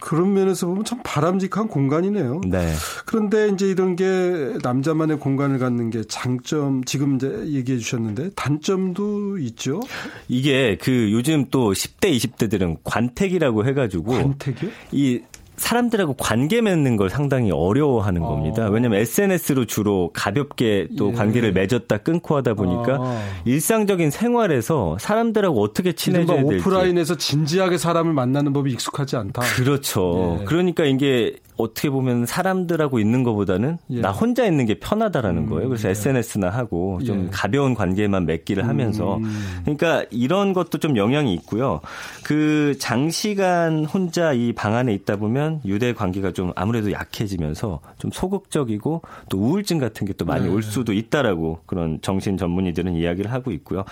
그런 0.00 0.34
면에서 0.34 0.66
보면 0.66 0.84
참 0.84 1.00
바람직한 1.02 1.68
공간이네요. 1.68 2.40
네. 2.46 2.72
그런데 3.04 3.48
이제 3.48 3.66
이런 3.66 3.96
게 3.96 4.56
남자만의 4.62 5.18
공간을 5.18 5.58
갖는 5.58 5.90
게 5.90 6.02
장점 6.04 6.84
지금 6.84 7.16
이제 7.16 7.28
얘기해 7.46 7.78
주셨는데 7.78 8.30
단점도 8.34 9.38
있죠. 9.38 9.80
이게 10.28 10.76
그 10.80 11.12
요즘 11.12 11.46
또 11.50 11.72
10대 11.72 12.16
20대들은 12.16 12.78
관택이라고 12.84 13.66
해 13.66 13.74
가지고 13.74 14.12
관택이요? 14.12 14.70
이 14.92 15.20
사람들하고 15.56 16.14
관계 16.14 16.60
맺는 16.60 16.96
걸 16.96 17.10
상당히 17.10 17.50
어려워하는 17.50 18.22
어. 18.22 18.28
겁니다. 18.28 18.68
왜냐하면 18.68 19.00
SNS로 19.00 19.64
주로 19.64 20.10
가볍게 20.12 20.88
또 20.98 21.10
예. 21.10 21.12
관계를 21.12 21.52
맺었다 21.52 21.98
끊고 21.98 22.36
하다 22.36 22.54
보니까 22.54 22.98
어. 23.00 23.22
일상적인 23.44 24.10
생활에서 24.10 24.96
사람들하고 25.00 25.62
어떻게 25.62 25.92
친해져야 25.92 26.44
될지 26.44 26.66
오프라인에서 26.66 27.16
진지하게 27.16 27.78
사람을 27.78 28.12
만나는 28.12 28.52
법이 28.52 28.70
익숙하지 28.72 29.16
않다. 29.16 29.42
그렇죠. 29.42 30.38
예. 30.40 30.44
그러니까 30.44 30.84
이게 30.84 31.36
어떻게 31.56 31.88
보면 31.88 32.26
사람들하고 32.26 32.98
있는 32.98 33.22
것보다는 33.22 33.78
예. 33.90 34.00
나 34.00 34.10
혼자 34.10 34.44
있는 34.44 34.66
게 34.66 34.78
편하다라는 34.78 35.44
음, 35.44 35.48
거예요. 35.48 35.68
그래서 35.68 35.88
예. 35.88 35.92
SNS나 35.92 36.50
하고 36.50 36.98
좀 37.04 37.26
예. 37.26 37.28
가벼운 37.30 37.74
관계만 37.74 38.26
맺기를 38.26 38.66
하면서 38.66 39.18
음. 39.18 39.60
그러니까 39.62 40.04
이런 40.10 40.52
것도 40.52 40.78
좀 40.78 40.96
영향이 40.96 41.32
있고요. 41.34 41.80
그 42.24 42.74
장시간 42.78 43.84
혼자 43.84 44.32
이 44.32 44.52
방 44.56 44.74
안에 44.74 44.92
있다 44.94 45.16
보면 45.16 45.60
유대 45.64 45.92
관계가 45.92 46.32
좀 46.32 46.52
아무래도 46.56 46.90
약해지면서 46.90 47.80
좀 47.98 48.10
소극적이고 48.10 49.02
또 49.28 49.38
우울증 49.38 49.78
같은 49.78 50.04
게 50.06 50.16
또 50.16 50.24
많이 50.24 50.46
네. 50.46 50.50
올 50.50 50.62
수도 50.62 50.94
있다라고 50.94 51.58
그런 51.66 51.98
정신 52.00 52.38
전문의들은 52.38 52.94
이야기를 52.94 53.30
하고 53.32 53.50
있고요. 53.52 53.84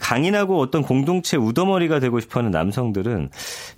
강인하고 0.00 0.60
어떤 0.60 0.82
공동체 0.82 1.36
우더머리가 1.36 1.98
되고 1.98 2.20
싶어하는 2.20 2.52
남성들은 2.52 3.30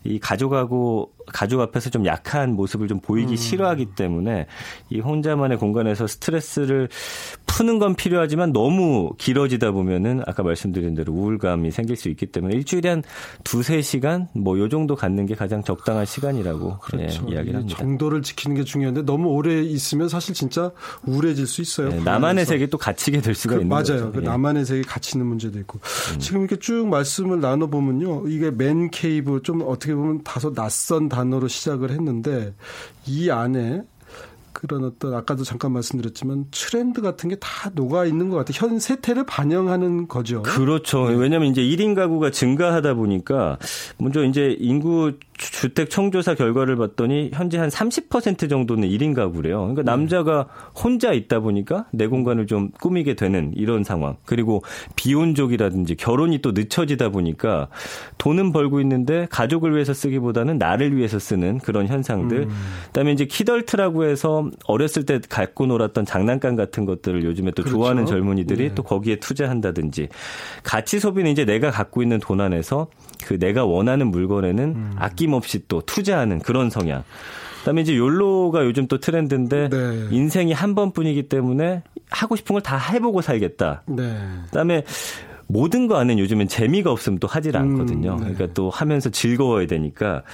이 0.04 0.18
가족하고 0.18 1.11
가족 1.27 1.61
앞에서 1.61 1.91
좀 1.91 2.07
약한 2.07 2.55
모습을 2.55 2.89
좀 2.89 3.01
보이기 3.01 3.33
음. 3.33 3.37
싫어하기 3.37 3.95
때문에 3.97 4.47
이 4.91 5.01
혼자만의 5.01 5.59
공간에서 5.59 6.07
스트레스를 6.07 6.89
푸는 7.47 7.79
건 7.79 7.95
필요하지만 7.95 8.53
너무 8.53 9.13
길어지다 9.19 9.71
보면은 9.73 10.23
아까 10.27 10.43
말씀드린 10.43 10.95
대로 10.95 11.13
우울감이 11.13 11.71
생길 11.71 11.97
수 11.97 12.09
있기 12.09 12.27
때문에 12.27 12.55
일주일에 12.57 12.89
한 12.89 13.03
두세 13.45 13.83
시간 13.83 14.29
뭐 14.35 14.55
요 14.55 14.69
정도 14.69 14.95
갖는 14.95 15.27
게 15.27 15.35
가장 15.35 15.63
적당한 15.65 16.07
시간이라고 16.07 16.79
그렇죠. 16.79 17.27
예, 17.29 17.35
이야기를 17.35 17.61
합니다. 17.61 17.79
정도를 17.79 18.23
지키는 18.23 18.57
게 18.57 18.65
중요한데 18.65 19.03
너무 19.03 19.29
오래 19.29 19.61
있으면 19.63 20.09
사실 20.09 20.33
진짜 20.35 20.71
우울해질 21.07 21.47
수 21.47 21.61
있어요. 21.61 21.89
네, 21.91 22.01
나만의 22.05 22.47
세계 22.47 22.67
또 22.69 22.79
갇히게 22.79 23.21
될 23.21 23.35
수가 23.35 23.57
그, 23.57 23.61
있는 23.63 23.69
맞아요. 23.69 23.83
거죠. 23.83 24.13
그 24.13 24.19
예. 24.21 24.25
나만의 24.25 24.65
세계 24.65 24.83
갇히는 24.83 25.27
문제도 25.27 25.59
있고 25.59 25.81
음. 26.15 26.19
지금 26.21 26.41
이렇게 26.41 26.57
쭉 26.57 26.87
말씀을 26.89 27.41
나눠 27.41 27.67
보면요. 27.67 28.29
이게 28.29 28.51
맨 28.51 28.91
케이브 28.91 29.41
좀 29.43 29.63
어떻게 29.67 29.95
보면 29.95 30.23
다소 30.23 30.53
낯선 30.55 31.09
단어로 31.14 31.48
시작을 31.48 31.90
했는데 31.90 32.55
이 33.07 33.31
안에 33.31 33.83
그런 34.66 34.85
어떤 34.85 35.12
아까도 35.14 35.44
잠깐 35.44 35.72
말씀드렸지만 35.72 36.46
트렌드 36.50 37.03
같은 37.03 37.29
게 37.29 37.37
다 37.44 37.70
녹아 37.74 38.07
있는 38.07 38.31
것 38.31 38.37
같아요. 38.38 38.55
현 38.66 38.79
세태를 38.79 39.27
반영하는 39.27 40.09
거죠. 40.09 40.42
그렇죠. 40.42 41.09
네. 41.11 41.14
왜냐하면 41.14 41.50
이제 41.50 41.61
1인 41.61 41.94
가구가 41.94 42.31
증가하다 42.31 42.94
보니까 42.94 43.59
먼저 43.98 44.24
이제 44.24 44.57
인구 44.59 45.12
주택 45.37 45.90
청조사 45.90 46.35
결과를 46.37 46.77
봤더니 46.77 47.31
현재 47.35 47.59
한 47.59 47.68
30% 47.68 48.48
정도는 48.48 48.88
1인 48.88 49.14
가구래요. 49.14 49.59
그러니까 49.59 49.83
네. 49.83 49.90
남자가 49.90 50.46
혼자 50.74 51.12
있다 51.12 51.40
보니까 51.40 51.87
내 51.92 52.07
공간을 52.07 52.46
좀 52.46 52.70
꾸미게 52.81 53.14
되는 53.14 53.53
이런 53.55 53.85
상황. 53.85 54.16
그리고 54.24 54.62
비혼족이라든지 54.96 55.96
결혼이 55.96 56.38
또 56.40 56.53
늦춰지다 56.53 57.11
보니까 57.11 57.68
돈은 58.18 58.53
벌고 58.53 58.81
있는데 58.81 59.27
가족을 59.31 59.74
위해서 59.74 59.92
쓰기보다는 59.92 60.57
나를 60.59 60.96
위해서 60.96 61.18
쓰는 61.18 61.59
그런 61.59 61.88
현상들. 61.88 62.38
음. 62.44 62.50
그다음에 62.87 63.12
이제 63.12 63.27
키덜트라고 63.27 64.05
해서 64.05 64.48
어렸을 64.67 65.05
때 65.05 65.21
갖고 65.29 65.67
놀았던 65.67 66.05
장난감 66.05 66.57
같은 66.57 66.85
것들을 66.85 67.25
요즘에 67.25 67.51
또 67.53 67.62
그렇죠. 67.62 67.77
좋아하는 67.77 68.07
젊은이들이 68.07 68.69
네. 68.69 68.75
또 68.75 68.83
거기에 68.83 69.17
투자한다든지 69.17 70.09
가치 70.62 71.01
소비는 71.01 71.31
이제 71.31 71.45
내가 71.45 71.71
갖고 71.71 72.03
있는 72.03 72.19
돈 72.19 72.40
안에서 72.40 72.88
그 73.25 73.38
내가 73.38 73.64
원하는 73.64 74.09
물건에는 74.11 74.64
음. 74.64 74.93
아낌없이 74.97 75.67
또 75.69 75.81
투자하는 75.83 76.40
그런 76.40 76.71
성향. 76.71 77.05
그다음에 77.61 77.81
이제 77.81 77.97
욜로가 77.97 78.64
요즘 78.67 78.87
또 78.88 78.99
트렌드인데 78.99 79.69
네. 79.71 80.09
인생이 80.11 80.53
한 80.53 80.75
번뿐이기 80.75 81.29
때문에 81.29 81.83
하고 82.11 82.37
싶은 82.37 82.53
걸 82.55 82.61
다 82.61 82.77
해보고 82.77 83.23
살겠다. 83.23 83.83
네. 83.87 84.19
그다음에 84.47 84.85
모든 85.55 85.87
거 85.87 85.95
안에 85.99 86.19
요즘엔 86.19 86.49
재미가 86.49 86.90
없으면 86.90 87.21
또 87.21 87.29
하질 87.29 87.57
않거든요. 87.57 88.14
음, 88.14 88.17
네. 88.17 88.35
그러니까 88.35 88.49
또 88.55 88.71
하면서 88.71 89.09
즐거워야 89.09 89.69
되니까 89.69 90.25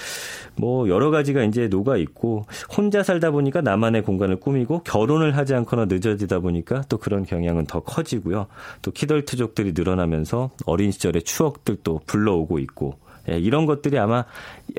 뭐 0.55 0.89
여러 0.89 1.11
가지가 1.11 1.43
이제 1.43 1.67
녹아 1.67 1.97
있고 1.97 2.47
혼자 2.75 3.03
살다 3.03 3.29
보니까 3.29 3.61
나만의 3.61 4.01
공간을 4.01 4.39
꾸미고 4.39 4.81
결혼을 4.81 5.37
하지 5.37 5.53
않거나 5.53 5.85
늦어지다 5.85 6.39
보니까 6.39 6.81
또 6.89 6.97
그런 6.97 7.23
경향은 7.23 7.67
더 7.67 7.81
커지고요. 7.81 8.47
또 8.81 8.89
키덜트족들이 8.89 9.73
늘어나면서 9.75 10.49
어린 10.65 10.89
시절의 10.89 11.21
추억들도 11.21 12.01
불러오고 12.07 12.57
있고 12.57 12.95
예, 13.29 13.37
이런 13.37 13.65
것들이 13.65 13.97
아마 13.99 14.25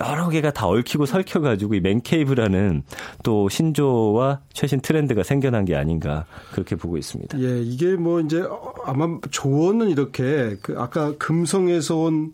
여러 0.00 0.28
개가 0.28 0.52
다 0.52 0.66
얽히고 0.66 1.06
설켜가지고 1.06 1.74
이 1.74 1.80
맨케이브라는 1.80 2.82
또 3.22 3.48
신조와 3.48 4.40
최신 4.52 4.80
트렌드가 4.80 5.22
생겨난 5.22 5.64
게 5.64 5.76
아닌가 5.76 6.24
그렇게 6.52 6.76
보고 6.76 6.96
있습니다. 6.96 7.38
예, 7.40 7.62
이게 7.62 7.94
뭐 7.94 8.20
이제 8.20 8.42
아마 8.84 9.18
조언은 9.30 9.90
이렇게 9.90 10.56
그 10.62 10.74
아까 10.78 11.14
금성에서 11.18 11.96
온 11.96 12.32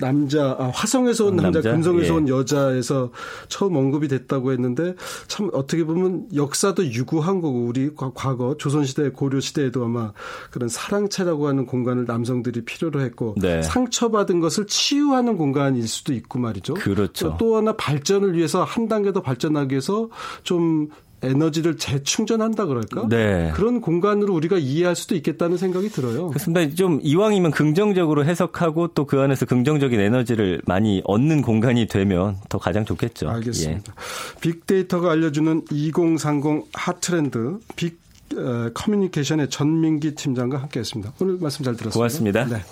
남자, 0.00 0.56
아, 0.58 0.70
화성에서 0.74 1.26
온 1.26 1.36
남자, 1.36 1.60
남자? 1.60 1.72
금성에서 1.72 2.14
예. 2.14 2.16
온 2.16 2.28
여자에서 2.28 3.10
처음 3.48 3.76
언급이 3.76 4.08
됐다고 4.08 4.52
했는데 4.52 4.94
참 5.28 5.50
어떻게 5.52 5.84
보면 5.84 6.28
역사도 6.34 6.86
유구한 6.86 7.40
거고 7.40 7.64
우리 7.64 7.90
과거 7.94 8.56
조선시대 8.56 9.10
고려시대에도 9.10 9.84
아마 9.84 10.12
그런 10.50 10.68
사랑채라고 10.68 11.48
하는 11.48 11.66
공간을 11.66 12.04
남성들이 12.06 12.64
필요로 12.64 13.00
했고 13.00 13.34
네. 13.38 13.62
상처받은 13.62 14.40
것을 14.40 14.66
치유하는 14.66 15.36
공간일 15.36 15.86
수도 15.88 16.12
있고 16.12 16.38
말이죠. 16.38 16.74
그렇죠. 16.74 17.36
또 17.38 17.56
하나 17.56 17.76
발전을 17.76 18.36
위해서 18.36 18.64
한 18.64 18.88
단계 18.88 19.12
더 19.12 19.20
발전하기 19.22 19.72
위해서 19.72 20.08
좀 20.42 20.88
에너지를 21.22 21.76
재충전한다 21.76 22.66
그럴까? 22.66 23.06
네. 23.08 23.52
그런 23.54 23.80
공간으로 23.80 24.34
우리가 24.34 24.58
이해할 24.58 24.96
수도 24.96 25.14
있겠다는 25.14 25.56
생각이 25.56 25.88
들어요. 25.90 26.28
그렇습니다. 26.30 26.74
좀 26.74 26.98
이왕이면 27.02 27.52
긍정적으로 27.52 28.24
해석하고 28.24 28.88
또 28.88 29.06
그 29.12 29.20
안에서 29.20 29.44
긍정적인 29.44 30.00
에너지를 30.00 30.62
많이 30.64 31.02
얻는 31.04 31.42
공간이 31.42 31.86
되면 31.86 32.36
더 32.48 32.56
가장 32.58 32.84
좋겠죠. 32.86 33.28
알겠습니다. 33.28 33.92
예. 33.94 34.40
빅데이터가 34.40 35.10
알려주는 35.10 35.62
2030 35.70 36.64
핫트렌드 36.72 37.58
빅 37.76 38.00
어, 38.34 38.70
커뮤니케이션의 38.72 39.50
전민기 39.50 40.14
팀장과 40.14 40.56
함께했습니다. 40.62 41.12
오늘 41.20 41.36
말씀 41.38 41.62
잘 41.64 41.74
들었습니다. 41.76 41.94
고맙습니다. 41.98 42.44
네. 42.46 42.62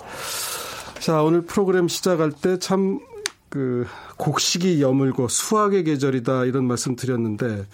자 0.99 1.21
오늘 1.21 1.43
프로그램 1.43 1.87
시작할 1.87 2.31
때 2.31 2.57
참 2.57 2.99
그 3.51 3.85
곡식이 4.15 4.81
여물고 4.81 5.27
수학의 5.27 5.83
계절이다 5.83 6.45
이런 6.45 6.65
말씀 6.65 6.95
드렸는데 6.95 7.65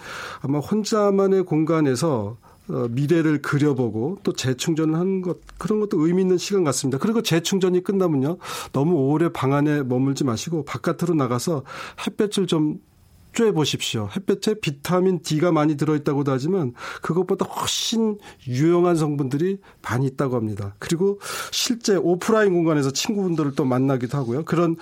아마 0.42 0.58
혼자만의 0.58 1.44
공간에서 1.44 2.36
어, 2.70 2.88
미래를 2.90 3.44
그려보고 3.44 4.18
또 4.24 4.34
재충전을 4.34 4.96
하는 4.96 5.22
것 5.22 5.38
그런 5.60 5.80
것도 5.80 6.06
의미 6.06 6.24
있는 6.24 6.38
시간 6.38 6.63
같습니다. 6.63 6.98
그리고 6.98 7.22
재충전이 7.22 7.84
끝나면요 7.84 8.38
너무 8.74 8.96
오래 8.96 9.32
방 9.32 9.54
안에 9.54 9.84
머물지 9.84 10.24
마시고 10.24 10.66
바깥으로 10.66 11.13
나가서 11.13 11.63
햇볕을 12.06 12.48
좀 12.48 12.80
쬐 13.38 13.54
보십시오. 13.54 14.10
햇볕에 14.15 14.56
비타민 14.56 15.21
D가 15.21 15.52
많이 15.52 15.78
들어있다고도 15.78 16.32
하지만 16.32 16.73
그것보다 17.04 17.45
훨씬 17.45 18.17
유용한 18.47 18.95
성분들이 18.95 19.60
많이 19.84 20.08
있다고 20.08 20.36
합니다. 20.36 20.73
그리고 20.80 21.19
실제 21.52 21.95
오프라인 21.95 22.54
공간에서 22.54 22.89
친구분들을 22.91 23.54
또 23.56 23.63
만나기도 23.63 24.17
하고요. 24.17 24.43
그런 24.45 24.76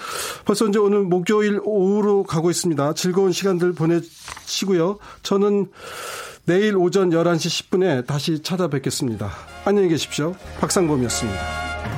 벌써 0.46 0.68
이제 0.68 0.80
오늘 0.80 1.02
목요일 1.04 1.60
오후로 1.64 2.24
가고 2.24 2.50
있습니다. 2.50 2.94
즐거운 2.94 3.34
시간들 3.34 3.74
보내시고요. 3.74 5.00
저는 5.22 5.70
내일 6.46 6.78
오전 6.78 7.10
11시 7.10 7.70
10분에 7.70 8.08
다시 8.08 8.42
찾아뵙겠습니다. 8.42 9.32
안녕히 9.66 9.90
계십시오. 9.90 10.34
박상범이었습니다. 10.62 11.95